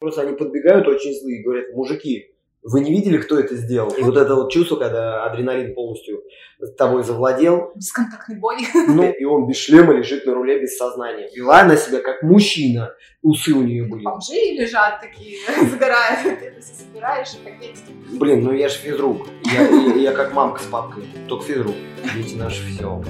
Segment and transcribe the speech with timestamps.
[0.00, 3.90] Просто они подбегают очень злые и говорят, мужики, вы не видели, кто это сделал?
[3.90, 6.22] И вот это вот чувство, когда адреналин полностью
[6.78, 7.72] тобой завладел.
[7.74, 8.56] Бесконтактный бой.
[8.74, 11.28] Ну, и он без шлема лежит на руле без сознания.
[11.34, 12.94] Вела она себя как мужчина.
[13.20, 14.02] Усы у нее были.
[14.02, 15.38] Бомжи лежат такие,
[15.70, 16.40] загорают.
[16.40, 17.92] Ты это все собираешь и пакетики.
[18.18, 19.26] Блин, ну я же физрук.
[19.44, 21.04] Я, я, я как мамка с папкой.
[21.28, 21.76] Только физрук.
[22.14, 23.02] Дети наши все.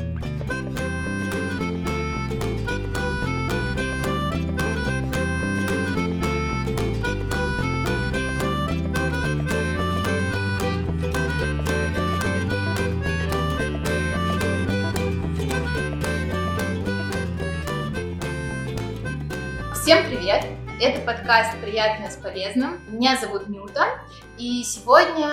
[20.82, 22.80] Это подкаст «Приятное с полезным».
[22.88, 24.00] Меня зовут Нюта,
[24.38, 25.28] и сегодня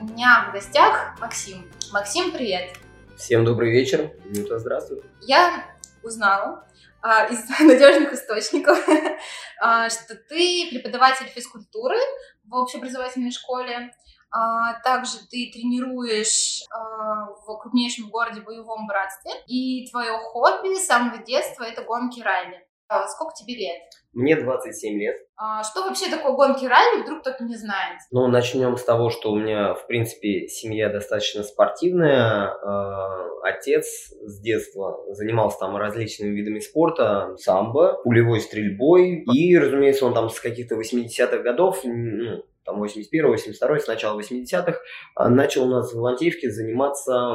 [0.00, 1.68] у меня в гостях Максим.
[1.92, 2.70] Максим, привет!
[3.16, 4.12] Всем добрый вечер.
[4.26, 5.02] Нюта, здравствуй.
[5.22, 5.64] Я
[6.04, 6.68] узнала
[7.00, 8.78] а, из надежных источников,
[9.60, 11.98] а, что ты преподаватель физкультуры
[12.44, 13.90] в общеобразовательной школе,
[14.30, 21.18] а, также ты тренируешь а, в крупнейшем городе боевом братстве, и твое хобби с самого
[21.18, 22.61] детства это гонки ралли.
[22.88, 23.80] А, Сколько тебе лет?
[24.12, 25.16] Мне 27 лет.
[25.36, 27.98] А, Что вообще такое гонки ралли, вдруг кто-то не знает?
[28.10, 32.48] Ну, начнем с того, что у меня, в принципе, семья достаточно спортивная.
[32.52, 33.86] Э, Отец
[34.22, 39.24] с детства занимался там различными видами спорта, самбо, пулевой стрельбой.
[39.32, 44.78] И, разумеется, он там с каких-то 80-х годов, ну, там 81 82 с начала 80-х,
[45.16, 47.34] а, начал у нас в Ивантеевке заниматься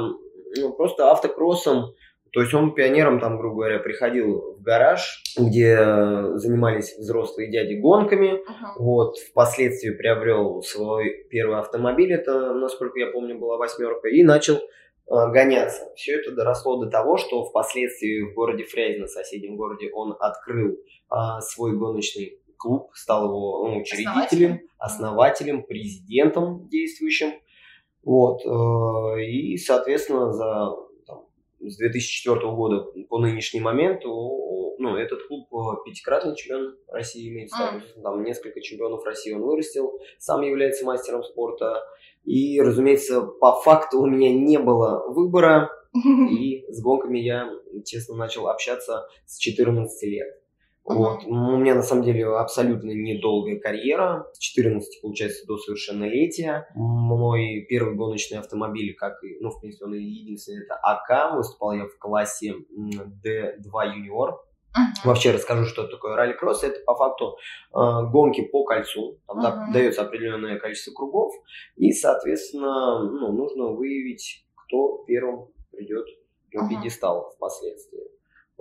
[0.55, 1.93] ну, просто автокроссом,
[2.37, 7.73] то есть он пионером там, грубо говоря, приходил в гараж, где э, занимались взрослые дяди
[7.73, 8.43] гонками.
[8.47, 8.75] Ага.
[8.77, 14.59] Вот, впоследствии приобрел свой первый автомобиль, это, насколько я помню, была восьмерка, и начал э,
[15.07, 15.91] гоняться.
[15.95, 20.77] Все это доросло до того, что впоследствии в городе Фрейзно, соседнем городе, он открыл
[21.09, 27.31] а, свой гоночный клуб, стал его ну, учредителем, основателем, президентом действующим.
[28.03, 30.86] Вот, э, и, соответственно, за
[31.59, 34.03] с 2004 года по нынешний момент
[34.79, 37.83] ну, этот клуб э, пятикратный чемпион России имеет статус.
[38.01, 41.83] Там несколько чемпионов России он вырастил, сам является мастером спорта.
[42.23, 45.71] И, разумеется, по факту у меня не было выбора,
[46.31, 47.49] и с гонками я,
[47.85, 50.27] честно, начал общаться с 14 лет.
[50.89, 51.23] Вот.
[51.25, 54.29] Ну, У меня на самом деле абсолютно недолгая карьера.
[54.33, 56.67] С 14, получается, до совершеннолетия.
[56.75, 61.35] Мой первый гоночный автомобиль, как и, ну, в принципе, он единственный, это АК.
[61.35, 62.89] Выступал я в классе м,
[63.23, 64.39] D2 юниор.
[65.03, 66.63] Вообще расскажу, что такое ралли-кросс.
[66.63, 67.37] Это по факту
[67.73, 67.77] э,
[68.11, 69.19] гонки по кольцу.
[69.27, 69.73] Там Мгм.
[69.73, 71.33] дается определенное количество кругов.
[71.75, 76.05] И, соответственно, ну, нужно выявить, кто первым придет
[76.53, 76.69] на Ага.
[76.69, 78.03] пьедестал впоследствии.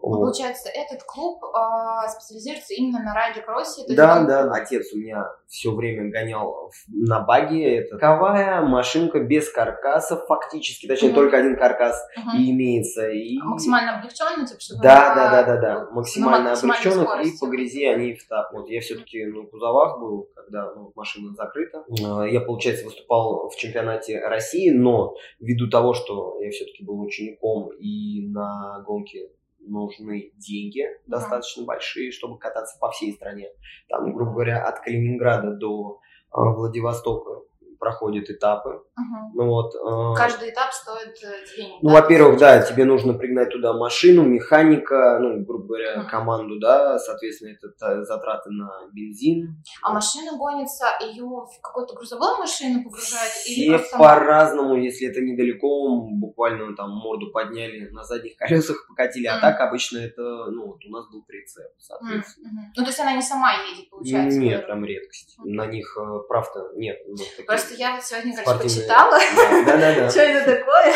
[0.03, 0.17] Ну, Вот.
[0.21, 3.83] Получается, этот клуб а, специализируется именно на ралли-кроссе.
[3.83, 7.79] есть Да, он- да, отец у меня все время гонял на баге.
[7.79, 11.17] Это ковая машинка без каркаса фактически, точнее Мгм.
[11.17, 12.37] только один каркас Мгм.
[12.39, 13.09] и имеется.
[13.09, 13.39] И...
[13.39, 15.85] Максимально облегченный, типа, чтобы Да, на- да, да, да, да.
[15.87, 18.53] на Максимально облегченных и по грязи они в тап.
[18.53, 21.85] Вот я все-таки ну, в кузовах был, когда ну, машина закрыта.
[21.89, 27.71] Э, Я, получается, выступал в чемпионате России, но ввиду того, что я все-таки был учеником
[27.81, 29.31] и на гонке
[29.67, 31.19] нужны деньги Да.
[31.19, 33.49] достаточно большие, чтобы кататься по всей стране.
[33.89, 37.46] Там, грубо говоря, от Калининграда до э, Владивостока
[37.79, 38.83] проходят этапы.
[38.97, 39.33] Мгм.
[39.35, 41.83] Ну вот, э, Каждый этап стоит э, денег.
[41.83, 46.09] ну, да, во-первых, да, тебе нужно пригнать туда машину, механика, ну, грубо говоря, Мгм.
[46.09, 49.63] команду, да, соответственно, это та- затраты на бензин.
[49.83, 53.33] А машина гонится, ее в какую-то грузовую машину погружают?
[53.47, 59.33] или Все по-разному, если это недалеко, буквально там морду подняли, на задних колесах покатили, а
[59.35, 59.41] Мгм.
[59.43, 62.49] так обычно это, ну, вот у нас был прицеп, соответственно.
[62.53, 62.73] мгм.
[62.77, 64.39] Ну, то есть она не сама едет, получается?
[64.39, 65.37] Нет, прям редкость.
[65.39, 65.53] Мгм.
[65.55, 66.97] На них э, прав-то нет.
[67.09, 69.19] ну, такие Просто я вот сегодня, короче, почитала,
[70.11, 70.95] что это такое,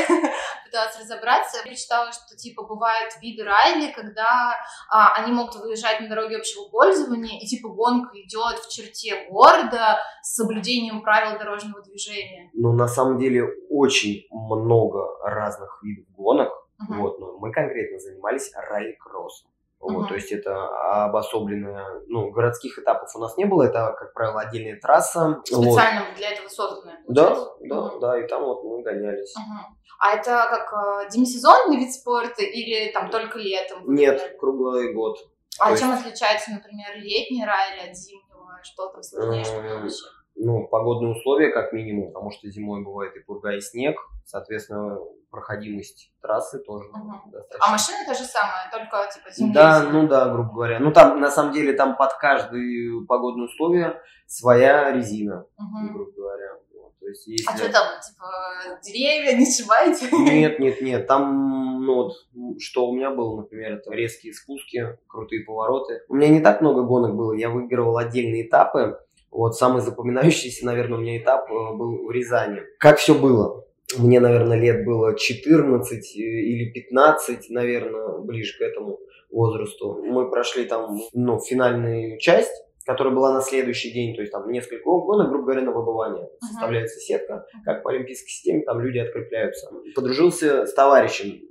[0.65, 1.59] пыталась разобраться.
[1.59, 4.57] Я прочитала, что, типа, бывают виды ралли, когда
[4.89, 9.99] а, они могут выезжать на дороге общего пользования, и, типа, гонка идет в черте города
[10.23, 12.51] с соблюдением правил дорожного движения.
[12.55, 16.51] Но на самом деле очень много разных видов гонок.
[16.89, 19.51] Вот, но мы конкретно занимались ралли-кроссом.
[19.81, 20.09] Вот, Мгм.
[20.09, 24.79] то есть это обособленная, ну, городских этапов у нас не было, это, как правило, отдельная
[24.79, 25.41] трасса.
[25.51, 25.65] Вот.
[25.65, 26.99] Специально для этого созданная.
[27.09, 28.01] Да, да, Мгм.
[28.01, 29.35] да, и там вот мы гонялись.
[29.37, 29.77] Мгм.
[29.99, 33.85] А это как э, демисезонный вид спорта или там только летом?
[33.85, 35.17] вы Нет, круглый год.
[35.59, 38.59] А то чем есть- отличается, например, летний ралли от зимнего?
[38.63, 40.05] Что там сложнее, что проще?
[40.37, 44.99] Ну, погодные условия, как минимум, потому что зимой бывает и пурга, и снег, соответственно,
[45.31, 47.31] проходимость трассы тоже Мгм.
[47.31, 47.67] достаточно.
[47.67, 49.55] А машина та же самая, только типа темнее.
[49.55, 50.79] Да, ну да, грубо говоря.
[50.81, 55.93] Ну там, на самом деле, там под каждые погодные условия своя резина, Мгм.
[55.93, 56.55] грубо говоря.
[56.75, 57.65] Вот, То есть, А если...
[57.65, 60.09] что там, типа, деревья не сшибаете?
[60.17, 61.07] Нет, нет, нет.
[61.07, 62.13] Там, ну вот,
[62.61, 66.03] что у меня было, например, это резкие спуски, крутые повороты.
[66.09, 68.99] У меня не так много гонок было, я выигрывал отдельные этапы.
[69.31, 72.63] Вот самый запоминающийся, наверное, у меня этап э, был в Рязани.
[72.79, 73.65] Как все было?
[73.99, 79.01] Мне, наверное, лет было 14 или 15, наверное, ближе к этому
[79.31, 80.03] возрасту.
[80.03, 82.53] Мы прошли там, ну, финальную часть,
[82.85, 86.29] которая была на следующий день, то есть там несколько гонок, грубо говоря, на выбывание.
[86.41, 89.71] Составляется сетка, как по олимпийской системе, там люди открепляются.
[89.95, 91.50] Подружился с товарищем, ну,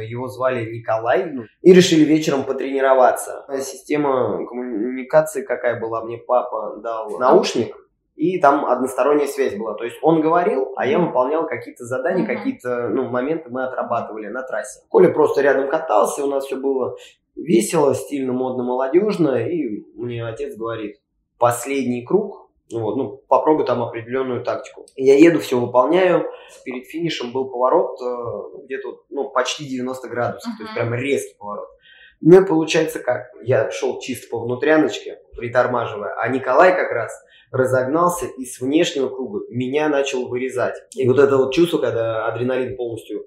[0.00, 3.44] его звали Николай, ну, и решили вечером потренироваться.
[3.60, 7.74] Система коммуникации какая была, мне папа дал наушник,
[8.16, 9.74] и там односторонняя связь была.
[9.74, 14.42] То есть он говорил, а я выполнял какие-то задания, какие-то ну, моменты мы отрабатывали на
[14.42, 14.80] трассе.
[14.88, 16.96] Коля просто рядом катался, у нас все было
[17.36, 20.96] весело, стильно, модно, молодежно, и мне отец говорит,
[21.38, 24.86] последний круг, вот, ну, попробуй там определенную тактику.
[24.96, 26.26] Я еду, все выполняю.
[26.64, 31.68] Перед финишем был поворот э, где-то, ну, почти 90 градусов, то есть прям резкий поворот.
[32.20, 33.28] Ну и получается как?
[33.42, 37.12] Я шел чисто по внутряночке, притормаживая, а Николай как раз
[37.50, 40.74] разогнался и с внешнего круга меня начал вырезать.
[40.96, 43.24] И вот это вот чувство, когда адреналин полностью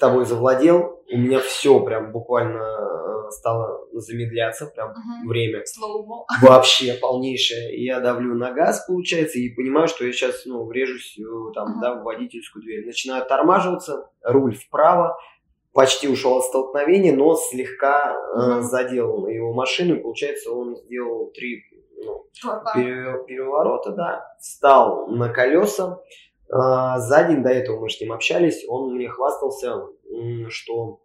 [0.00, 5.28] тобой завладел, у меня все прям буквально э, стало замедляться, прям Мгм.
[5.28, 6.24] время Слоумо.
[6.42, 7.76] вообще полнейшее.
[7.76, 11.22] И я давлю на газ, получается, и понимаю, что я сейчас, ну, врежусь, э,
[11.54, 11.80] там, Ага.
[11.80, 12.86] да, в водительскую дверь.
[12.86, 15.16] Начинаю оттормаживаться, руль вправо,
[15.72, 18.62] почти ушел от столкновения, но слегка э, Мгм.
[18.62, 21.62] задел его машину, и, получается, он сделал три
[22.04, 22.24] ну,
[22.74, 26.00] пере- переворота, да, встал на колеса.
[26.50, 29.82] А, За день до этого мы с ним общались, он мне хвастался,
[30.48, 31.00] что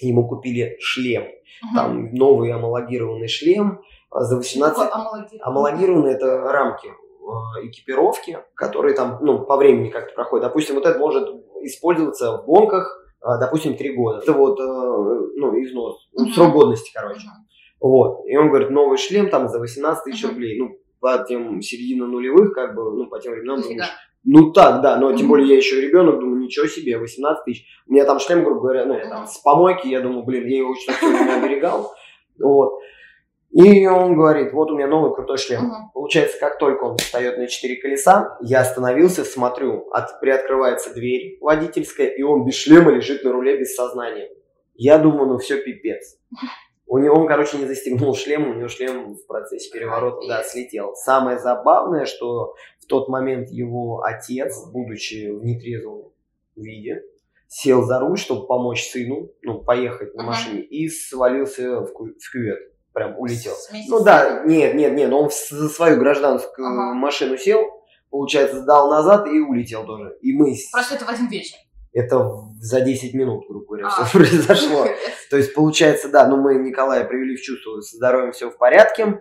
[0.00, 1.22] ему купили шлем.
[1.62, 1.74] Мгм.
[1.76, 3.80] Там новый амалогированный шлем
[4.10, 4.76] а, за 18...
[4.76, 5.40] Такой амалогированный.
[5.42, 10.46] Амалогированные это рамки э, экипировки, которые там, ну, по времени как-то проходят.
[10.48, 11.28] Допустим, вот это может
[11.62, 14.18] использоваться в гонках, а, допустим, три года.
[14.18, 16.32] Это вот, ну, износ, Мгм.
[16.32, 17.20] срок годности, короче.
[17.26, 17.46] Мгм.
[17.82, 18.24] Вот.
[18.26, 20.58] И он говорит, новый шлем там за 18 тысяч рублей.
[20.58, 23.72] Ну, по тем середина нулевых, как бы, ну, по тем временам, Дофига.
[23.74, 23.90] думаешь,
[24.24, 25.28] ну так, да, но тем Мгм.
[25.30, 27.66] более я еще ребенок, думаю, ничего себе, 18 тысяч.
[27.88, 30.58] У меня там шлем, грубо говоря, ну, я там с помойки, я думаю, блин, я
[30.58, 31.92] его очень время оберегал.
[32.38, 32.78] Вот.
[33.50, 35.62] И он говорит, вот у меня новый крутой шлем.
[35.64, 35.90] Мгм.
[35.92, 42.06] Получается, как только он встает на четыре колеса, я остановился, смотрю, от, приоткрывается дверь водительская,
[42.06, 44.30] и он без шлема лежит на руле без сознания.
[44.74, 46.16] Я думаю, ну все, пипец.
[46.92, 50.94] У него, он, короче, не застегнул шлем, у него шлем в процессе переворота, да, слетел.
[50.94, 52.52] Самое забавное, что
[52.82, 56.12] в тот момент его отец, будучи в нетрезвом
[56.54, 57.02] виде,
[57.48, 60.32] сел за руль, чтобы помочь сыну, ну, поехать на Ага.
[60.32, 62.58] машине, и свалился в, ку- в кювет.
[62.92, 63.54] Прям улетел.
[63.70, 66.92] Вместе Ну да, нет, нет, нет, но он за свою гражданскую Ага.
[66.92, 67.62] машину сел,
[68.10, 70.18] получается, сдал назад и улетел тоже.
[70.20, 70.54] И мы...
[70.70, 71.56] Просто это в один вечер.
[71.92, 72.30] Это
[72.60, 74.04] за 10 минут, грубо говоря, А.
[74.04, 74.86] все произошло.
[75.30, 79.20] То есть, получается, да, ну мы Николая привели в чувство, со здоровьем все в порядке.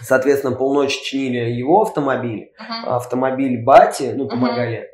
[0.00, 2.88] Соответственно, полночи чинили его автомобиль, Мгм.
[2.94, 4.88] автомобиль Бати, ну, помогали.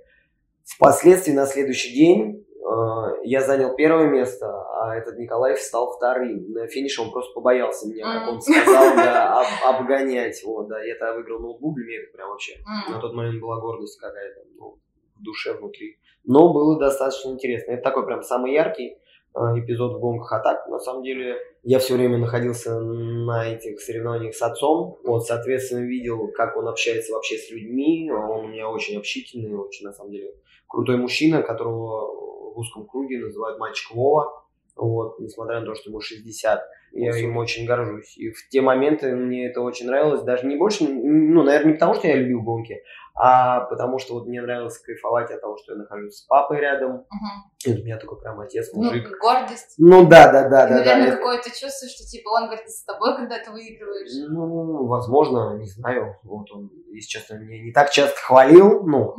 [0.65, 6.51] Впоследствии, на следующий день, э, я занял первое место, а этот Николай встал вторым.
[6.53, 8.65] На финише он просто побоялся меня, как он сказал,
[8.97, 10.43] да, об- обгонять.
[10.45, 12.55] Вот, да, я тогда выиграл ноутбук, для меня это прям вообще
[12.87, 12.93] М.
[12.93, 14.79] на тот момент была гордость какая-то, ну,
[15.19, 15.97] в душе, внутри.
[16.25, 17.73] Но было достаточно интересно.
[17.73, 18.99] Это такой прям самый яркий
[19.35, 20.33] э, эпизод в гонках.
[20.33, 24.99] А так, на самом деле, я все время находился на этих соревнованиях с отцом.
[25.05, 28.11] Вот, соответственно, видел, как он общается вообще с людьми.
[28.11, 30.35] Он у меня очень общительный, очень, на самом деле,
[30.67, 34.38] крутой мужчина, которого в узком круге называют мальчик Вова.
[34.78, 36.62] Вот, несмотря на то, что ему 60.
[36.92, 38.16] Я им очень горжусь.
[38.16, 40.23] И в те моменты мне это очень нравилось.
[40.23, 42.82] Даже не больше, ну, наверное, не потому, что я любил гонки,
[43.14, 47.04] а потому что вот мне нравилось кайфовать от того, что я нахожусь с папой рядом.
[47.11, 47.50] Мгм.
[47.66, 49.11] И у меня такой прям отец, Ну, мужик.
[49.20, 49.75] гордость.
[49.76, 51.16] Ну да, да, да, И, да, наверное, да.
[51.16, 54.28] Какое-то чувство, что типа он гордится с тобой, когда ты выигрываешь.
[54.30, 56.16] Ну, возможно, не знаю.
[56.23, 59.14] Вот он, если честно, меня не так часто хвалил, ну,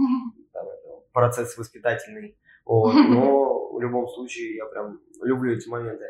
[0.54, 0.66] там,
[1.12, 2.38] процесс воспитательный.
[2.66, 6.04] Вот, но в любом случае я прям люблю эти моменты.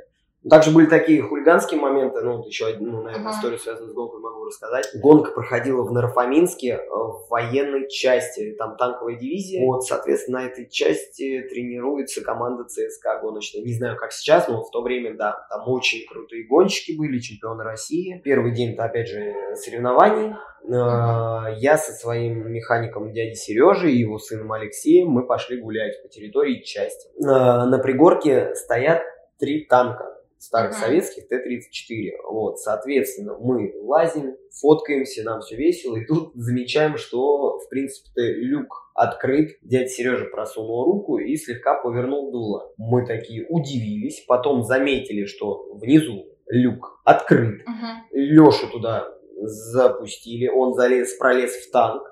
[0.48, 3.38] Также были такие хулиганские моменты, ну, вот еще одну, ну, наверное, Ага.
[3.38, 4.88] историю, связанную с гонкой, могу рассказать.
[4.96, 9.66] Гонка проходила в Нарафаминске э, в военной части, там танковая дивизия.
[9.66, 13.64] Вот, соответственно, на этой части тренируется команда ЦСКА гоночная.
[13.64, 17.64] Не знаю, как сейчас, но в то время, да, там очень крутые гонщики были, чемпионы
[17.66, 18.22] России.
[18.24, 20.36] Первый день, это, опять же, соревнований.
[20.64, 26.08] Э, Я со своим механиком дядей Сережей и его сыном Алексеем мы пошли гулять по
[26.08, 27.10] территории части.
[27.18, 29.02] Э, На пригорке стоят
[29.38, 30.80] три танка старых Мгм.
[30.82, 32.12] советских Т-34.
[32.32, 38.90] Вот, соответственно, мы лазим, фоткаемся, нам все весело, и тут замечаем, что, в принципе-то, люк
[38.96, 39.58] открыт.
[39.62, 42.74] Дядя Сережа просунул руку и слегка повернул дуло.
[42.78, 47.62] Мы такие удивились, потом заметили, что внизу люк открыт.
[47.68, 48.04] Мгм.
[48.12, 49.08] Лешу туда
[49.42, 52.04] запустили, он залез, пролез в танк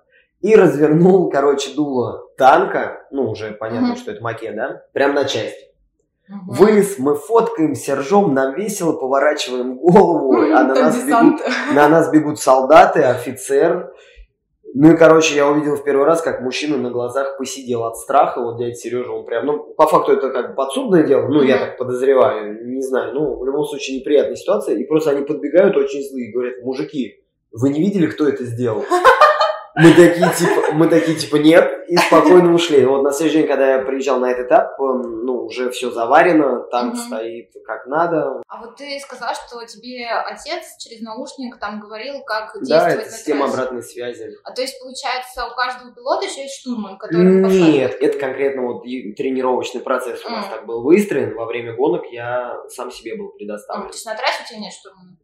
[0.41, 3.97] и развернул, короче, дуло танка, ну, уже понятно, Мгм.
[3.97, 5.66] что это макет, да, прям на часть.
[6.29, 6.55] Мгм.
[6.55, 11.39] Вылез, мы фоткаемся, ржем, нам весело, поворачиваем голову, а на нас, десант.
[11.39, 13.93] бегут, на нас бегут солдаты, офицер.
[14.73, 18.41] Ну и, короче, я увидел в первый раз, как мужчина на глазах посидел от страха.
[18.41, 21.77] Вот дядя Сережа, он прям, ну, по факту это как подсудное дело, ну, я так
[21.77, 24.75] подозреваю, не знаю, ну, в любом случае неприятная ситуация.
[24.75, 28.83] И просто они подбегают очень злые и говорят, мужики, вы не видели, кто это сделал?
[29.79, 32.83] Мы такие, типа, мы такие, типа, нет, и спокойно ушли.
[32.85, 36.95] Вот на следующий день, когда я приезжал на этот этап, ну, уже все заварено, танк
[36.95, 37.03] Мгм.
[37.03, 38.41] стоит как надо.
[38.47, 43.05] А вот ты сказал, что тебе отец через наушник там говорил, как Да, действовать это
[43.05, 43.53] на система трассе.
[43.57, 44.29] обратной связи.
[44.43, 47.23] А то есть, получается, у каждого пилота еще есть штурман, который?
[47.23, 50.51] Нет, это конкретно вот тренировочный процесс у нас М.
[50.51, 51.35] так был выстроен.
[51.35, 53.87] Во время гонок я сам себе был А, предоставлен.
[53.89, 55.17] то есть на трассе у тебя нет штурмана?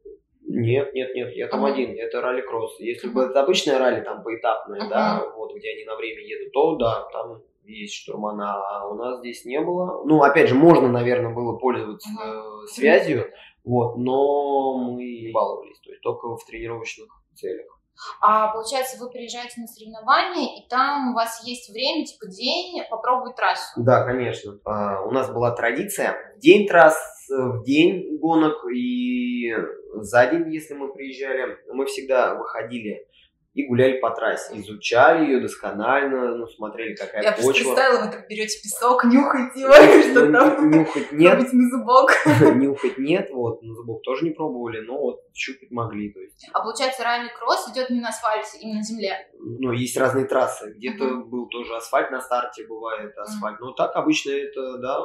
[0.56, 1.74] Нет, нет, нет, я там Мгм.
[1.74, 2.80] один, это ралли-кросс.
[2.80, 4.90] Если бы это обычное ралли, там поэтапное, Мгм.
[4.90, 9.20] да, вот где они на время едут, то да, там есть штурмана, а у нас
[9.20, 10.04] здесь не было.
[10.06, 12.22] Ну, опять же, можно, наверное, было пользоваться Мгм.
[12.22, 13.32] э, связью,
[13.64, 17.73] вот, но мы не баловались, то есть только в тренировочных целях.
[18.22, 23.36] А получается, вы приезжаете на соревнования, и там у вас есть время, типа день, попробовать
[23.36, 23.82] трассу.
[23.82, 24.60] Да, конечно.
[24.66, 26.96] А, у нас была традиция в день трасс,
[27.30, 29.54] э, в день гонок и
[29.96, 33.08] за день, если мы приезжали, мы всегда выходили
[33.54, 37.52] и гуляли по трассе, изучали ее досконально, ну, смотрели, какая Я почва.
[37.52, 42.12] представила, вы так берете песок, нюхаете его, Ну, что там, Нюхать нет, пробуйте на зубок.
[42.56, 46.50] нюхать нет, вот, на зубок тоже не пробовали, но вот щупать могли, то есть.
[46.52, 49.18] А получается, ралли-кросс идет не на асфальте, именно на земле.
[49.40, 51.30] Ну, есть разные трассы, где-то Мгм.
[51.30, 55.00] был тоже асфальт на старте, бывает асфальт, но так обычно это, да,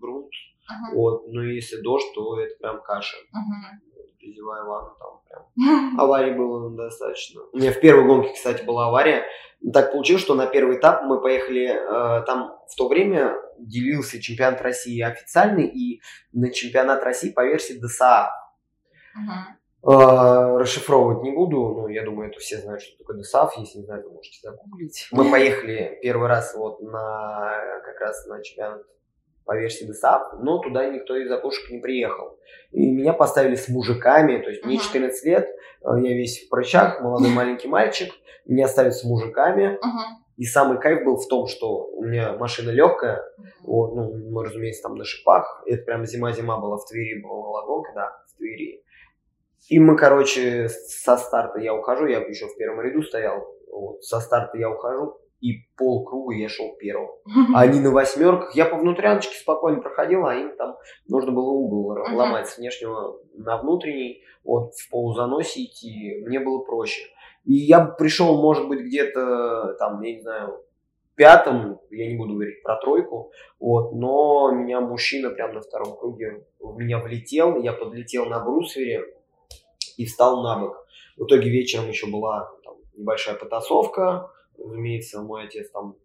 [0.00, 0.30] грунт,
[0.68, 0.96] Мгм.
[0.96, 3.16] Вот, ну если дождь, то это прям каша.
[3.32, 3.80] Мгм.
[4.26, 5.98] Грязевая ванна там прям.
[6.00, 7.42] Аварий было достаточно.
[7.52, 9.24] У меня в первой гонке, кстати, была авария.
[9.72, 14.60] Так получилось, что на первый этап мы поехали, э, там в то время делился чемпионат
[14.60, 16.02] России официальный и
[16.32, 18.30] на чемпионат России по версии ДСА.
[19.82, 23.84] Э, расшифровывать не буду, ну, я думаю, это все знают, что такое ДСАФ, если не
[23.84, 25.08] знаете, вы можете загуглить.
[25.12, 28.82] Мы поехали первый раз вот на, как раз на чемпионат
[29.46, 32.38] по версии ДСАФ, но туда никто из окошек не приехал.
[32.72, 34.84] И меня поставили с мужиками, то есть мне Ага.
[34.84, 38.12] 14 лет, э, я весь в прыщах, молодой маленький мальчик,
[38.44, 39.78] меня ставят с мужиками,
[40.36, 43.22] и самый кайф был в том, что у меня машина легкая,
[43.62, 45.62] вот, ну, мы, разумеется, там на шипах.
[45.66, 48.82] Это прям зима-зима была в Твери, была гонка, да, в Твери.
[49.68, 54.20] И мы, короче, со старта я ухожу, я еще в первом ряду стоял, вот, со
[54.20, 57.10] старта я ухожу, и полкруга я шел первым.
[57.54, 60.76] А они на восьмерках, я по внутряночке спокойно проходил, а им там
[61.08, 67.02] нужно было угол ломать с внешнего на внутренний, вот в полузаносе идти, мне было проще.
[67.44, 70.64] И я бы пришел, может быть, где-то там, я не знаю,
[71.14, 76.44] пятым, я не буду говорить про тройку, вот, но меня мужчина прям на втором круге
[76.60, 79.04] в меня влетел, я подлетел на брусвере
[79.96, 80.86] и встал на бок.
[81.16, 85.96] В итоге вечером еще была там, небольшая потасовка, разумеется, мой отец там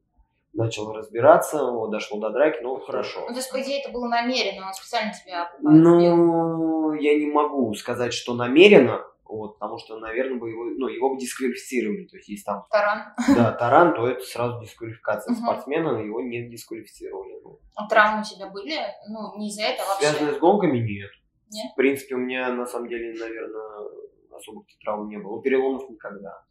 [0.54, 3.22] начал разбираться, вот, дошло до драки, ну, хорошо.
[3.22, 5.52] Ну, то есть, по идее, это было намеренно, он специально тебя.
[5.60, 11.14] Ну, я не могу сказать, что намеренно, вот, потому что, наверное, бы его, ну, его
[11.14, 12.06] бы дисквалифицировали.
[12.06, 13.14] То есть, если там, Таран.
[13.34, 17.40] да, таран, то это сразу дисквалификация спортсмена, его не дисквалифицировали.
[17.44, 18.78] Ну, А травмы у тебя были?
[19.08, 20.08] Ну, не из-за этого вообще.
[20.08, 21.12] Связанные с гонками нет.
[21.50, 21.72] Нет?
[21.72, 23.90] В принципе, у меня, на самом деле, наверное,
[24.36, 25.42] особых травм не было.
[25.42, 26.44] Переломов никогда.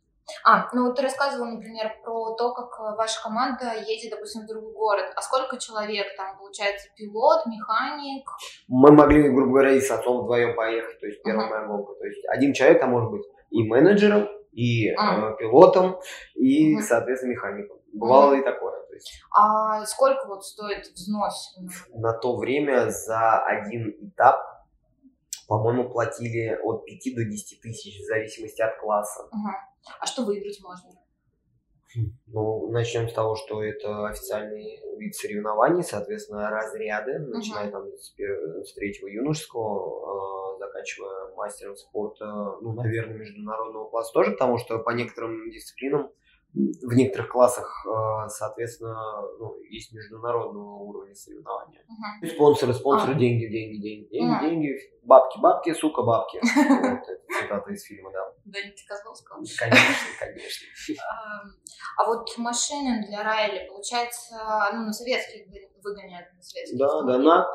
[0.45, 4.47] А, ну вот ты рассказывал, например, про то, как э, ваша команда едет, допустим, в
[4.47, 5.07] другой город.
[5.17, 8.29] А сколько человек там, получается, пилот, механик?
[8.69, 11.57] Мы могли, грубо говоря, и с отцом вдвоем поехать, то есть первая Ага.
[11.57, 11.95] моя гонка.
[11.95, 15.31] То есть один человек там может быть и менеджером, и А.
[15.33, 16.01] э, пилотом,
[16.35, 16.83] и, Мгм.
[16.83, 17.79] соответственно, механиком.
[17.93, 18.79] Бывало и такое.
[18.87, 21.57] То есть А сколько вот стоит взнос?
[21.95, 24.41] на то время за один этап
[25.51, 29.29] По-моему, платили от 5 до 10 тысяч, в зависимости от класса.
[29.33, 29.57] Ага.
[29.99, 30.91] А что выиграть можно?
[32.29, 37.31] Ну, начнем с того, что это официальный вид соревнований, соответственно, разряды, Мгм.
[37.31, 42.27] начиная там с, с третьего юношеского, э, заканчивая мастером спорта,
[42.61, 46.13] ну, наверное, международного класса тоже, потому что по некоторым дисциплинам
[46.53, 51.85] в некоторых классах, э, соответственно, ну, есть международного уровня соревнования.
[51.89, 52.29] Мгм.
[52.29, 53.15] Спонсоры, спонсоры, А.
[53.15, 54.41] деньги, деньги, деньги, деньги, Мгм.
[54.41, 56.41] деньги, бабки, бабки, сука, бабки.
[57.01, 58.33] Вот, это цитата из фильма, да.
[58.45, 59.37] Данила Козловского.
[59.37, 60.67] Конечно, конечно.
[61.09, 61.51] Ам,
[61.99, 64.35] А вот машины для Райли, получается,
[64.73, 66.79] ну, на советских вы- выгоняют на советских.
[66.79, 67.47] Да, да, на,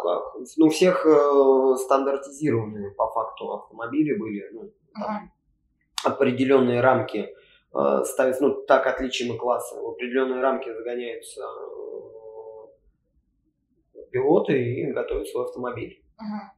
[0.57, 5.31] ну, всех э, стандартизированные по факту автомобили были, ну, там,
[6.05, 7.29] определенные рамки
[7.75, 11.46] э, ставятся, ну, так отличимы классы, в определенные рамки загоняются э,
[14.12, 16.01] пилоты и готовят свой автомобиль.
[16.17, 16.51] Мгм.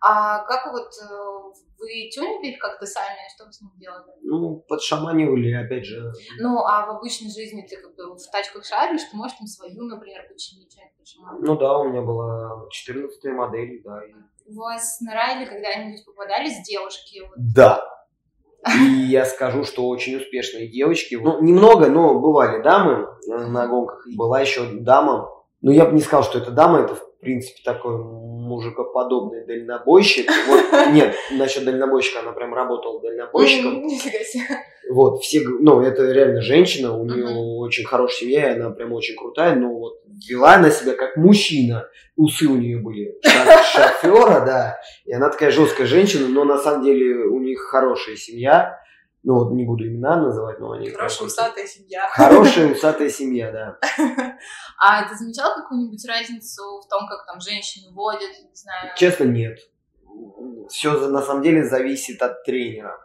[0.00, 4.12] А как вот э, вы тюнили как-то сами, что вы с ним делали?
[4.22, 9.02] Ну, подшаманивали, опять же, Ну, а в обычной жизни ты как бы в тачках шаришь,
[9.10, 11.26] ты можешь там свою, например, починить, что-нибудь почему?
[11.40, 14.04] ну да, у меня была 14 модель, да.
[14.04, 14.14] и-
[14.46, 17.20] У вас на Райле когда-нибудь попадались девушки?
[17.20, 17.88] Вот, Да.
[18.66, 21.16] И я скажу, что очень успешные девочки.
[21.16, 24.06] Ну, немного, но бывали дамы э, на гонках.
[24.16, 25.28] Была еще дама.
[25.60, 30.28] Ну, я бы не сказал, что это дама, это, принципе, такой мужикоподобный дальнобойщик.
[30.48, 33.88] Вот, нет, насчет дальнобойщика, она прям работала дальнобойщиком.
[34.90, 37.26] Вот, все, ну, это реально женщина, у нее
[37.60, 41.88] очень хорошая семья, и она прям очень крутая, но вот вела она себя как мужчина.
[42.16, 43.14] Усы у нее были
[43.72, 48.81] шофера, да, и она такая жесткая женщина, но на самом деле у них хорошая семья.
[49.24, 50.90] Ну, вот не буду имена называть, но они...
[50.90, 52.08] Хорошая усатая семья.
[52.12, 53.78] Хорошая усатая семья, да.
[54.78, 58.90] А ты замечал какую-нибудь разницу в том, как там женщины водят, не знаю?
[58.96, 59.58] Честно, нет.
[60.68, 62.98] Все на самом деле зависит от тренера.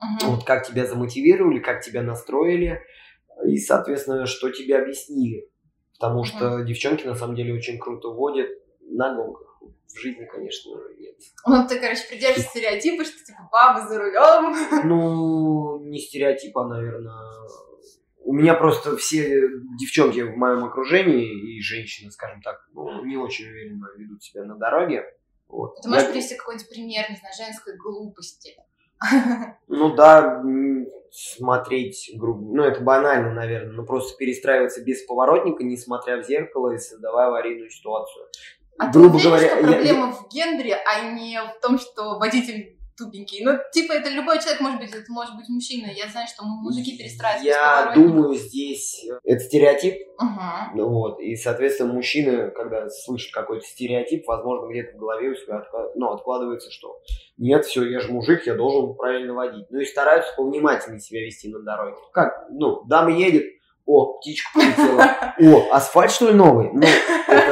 [0.00, 0.30] Мгм.
[0.30, 2.80] Вот как тебя замотивировали, как тебя настроили,
[3.44, 5.50] и, соответственно, что тебе объяснили.
[5.98, 8.48] Потому что девчонки на самом деле очень круто водят
[8.82, 9.45] на гонках.
[9.60, 11.16] В жизни, конечно, нет.
[11.46, 14.54] Ну, ты, короче, придерживаешься стереотипа, что типа баба за рулем.
[14.84, 17.14] Ну, не стереотипа, наверное.
[18.18, 19.48] У меня просто все
[19.78, 24.56] девчонки в моем окружении и женщины, скажем так, ну, не очень уверенно ведут себя на
[24.56, 25.04] дороге.
[25.48, 25.76] Вот.
[25.80, 28.56] Ты можешь Я- привести какой-нибудь пример, не знаю, женской глупости?
[29.68, 30.42] Ну да,
[31.10, 36.72] смотреть, грубо, ну это банально, наверное, но просто перестраиваться без поворотника, не смотря в зеркало
[36.72, 38.26] и создавая аварийную ситуацию.
[38.78, 42.18] А ты грубо уверен, говоря, что я- проблема в гендере, а не в том, что
[42.18, 43.44] водитель тупенький?
[43.44, 45.90] Ну, типа, это любой человек может быть, это может быть мужчина.
[45.90, 49.94] Я знаю, что мужики перестраиваются Я думаю, здесь э, это стереотип,
[50.74, 55.62] ну вот, и, соответственно, мужчины, когда слышат какой-то стереотип, возможно, где-то в голове у себя
[55.94, 56.98] ну, откладывается, что
[57.36, 59.66] нет, все, я же мужик, я должен правильно водить.
[59.70, 61.96] Ну и стараются повнимательнее себя вести на дороге.
[62.12, 63.44] Как, ну, дама едет,
[63.84, 66.70] о, птичка полетела, о, асфальт что ли новый?
[66.72, 66.86] Ну,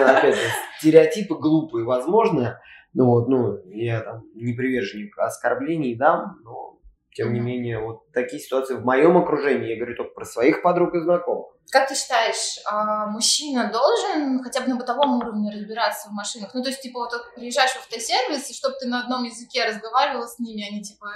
[0.04, 0.42] опять же,
[0.78, 2.60] стереотипы глупые, возможно,
[2.94, 6.78] ну вот, ну, я там не приверженник оскорблений дам, но
[7.14, 10.94] тем не менее, вот такие ситуации в моем окружении, я говорю только про своих подруг
[10.94, 11.46] и знакомых.
[11.70, 16.52] Как ты считаешь, а, мужчина должен хотя бы на бытовом уровне разбираться в машинах?
[16.54, 20.26] Ну, то есть, типа, вот приезжаешь в автосервис, и чтобы ты на одном языке разговаривала
[20.26, 21.06] с ними, они типа,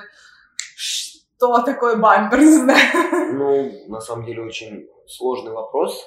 [0.77, 3.35] что такое бампер, не знаю.
[3.35, 6.01] Ну, на самом деле, очень сложный вопрос,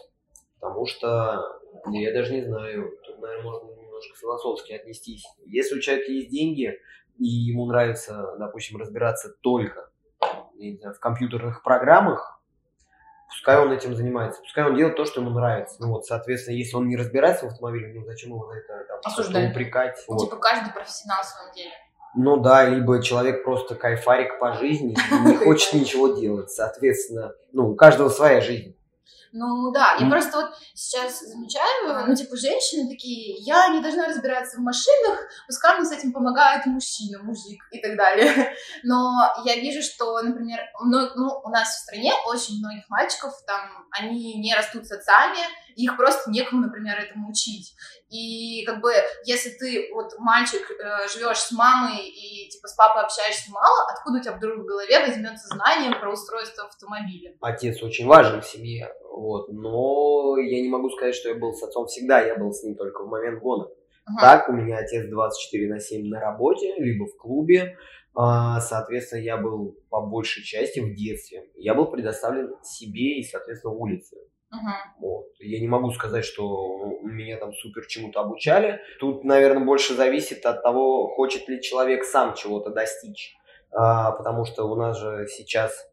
[0.60, 1.61] потому что да
[1.92, 5.26] я даже не знаю, тут, наверное, можно немножко философски отнестись.
[5.46, 6.78] Если у человека есть деньги,
[7.18, 9.92] и ему нравится, допустим, разбираться только
[10.80, 12.42] знаю, в компьютерных программах,
[13.30, 15.78] пускай он этим занимается, пускай он делает то, что ему нравится.
[15.80, 19.00] Ну вот, соответственно, если он не разбирается в автомобиле, ну зачем его за это там,
[19.04, 19.52] Осуждать.
[19.52, 20.04] упрекать?
[20.08, 20.26] Ну, Вот.
[20.26, 21.72] Типа, каждый профессионал в своем деле.
[22.14, 26.52] Ну да, либо человек просто кайфарик по жизни и не хочет ничего делать.
[26.52, 28.76] Соответственно, ну, у каждого своя жизнь.
[29.34, 30.12] Ну да, я М.
[30.12, 35.78] просто вот сейчас замечаю, ну типа женщины такие, я не должна разбираться в машинах, пускай
[35.78, 38.54] мне с этим помогает мужчина, мужик и так далее.
[38.84, 39.12] Но
[39.46, 44.40] я вижу, что, например, мно- ну, у нас в стране очень многих мальчиков, там, они
[44.40, 45.40] не растут с отцами,
[45.76, 47.74] их просто некому, например, этому учить.
[48.10, 53.04] И как бы, если ты, вот, мальчик, э, живешь с мамой и, типа, с папой
[53.04, 57.36] общаешься мало, откуда у тебя вдруг в голове возьмется знание про устройство автомобиля?
[57.40, 61.64] Отец очень важен в семье, вот, но я не могу сказать, что я был с
[61.64, 63.72] отцом всегда, я был с ним только в момент гонок.
[64.06, 64.22] Ага.
[64.22, 67.78] Так, у меня отец 24 на 7 на работе, либо в клубе,
[68.14, 71.46] А, соответственно, я был по большей части в детстве.
[71.56, 74.18] Я был предоставлен себе и, соответственно, улице.
[74.52, 74.74] Мгм.
[75.00, 75.28] Вот.
[75.40, 78.82] Я не могу сказать, что меня там супер чему-то обучали.
[79.00, 83.34] Тут, наверное, больше зависит от того, хочет ли человек сам чего-то достичь.
[83.72, 85.90] А, потому что у нас же сейчас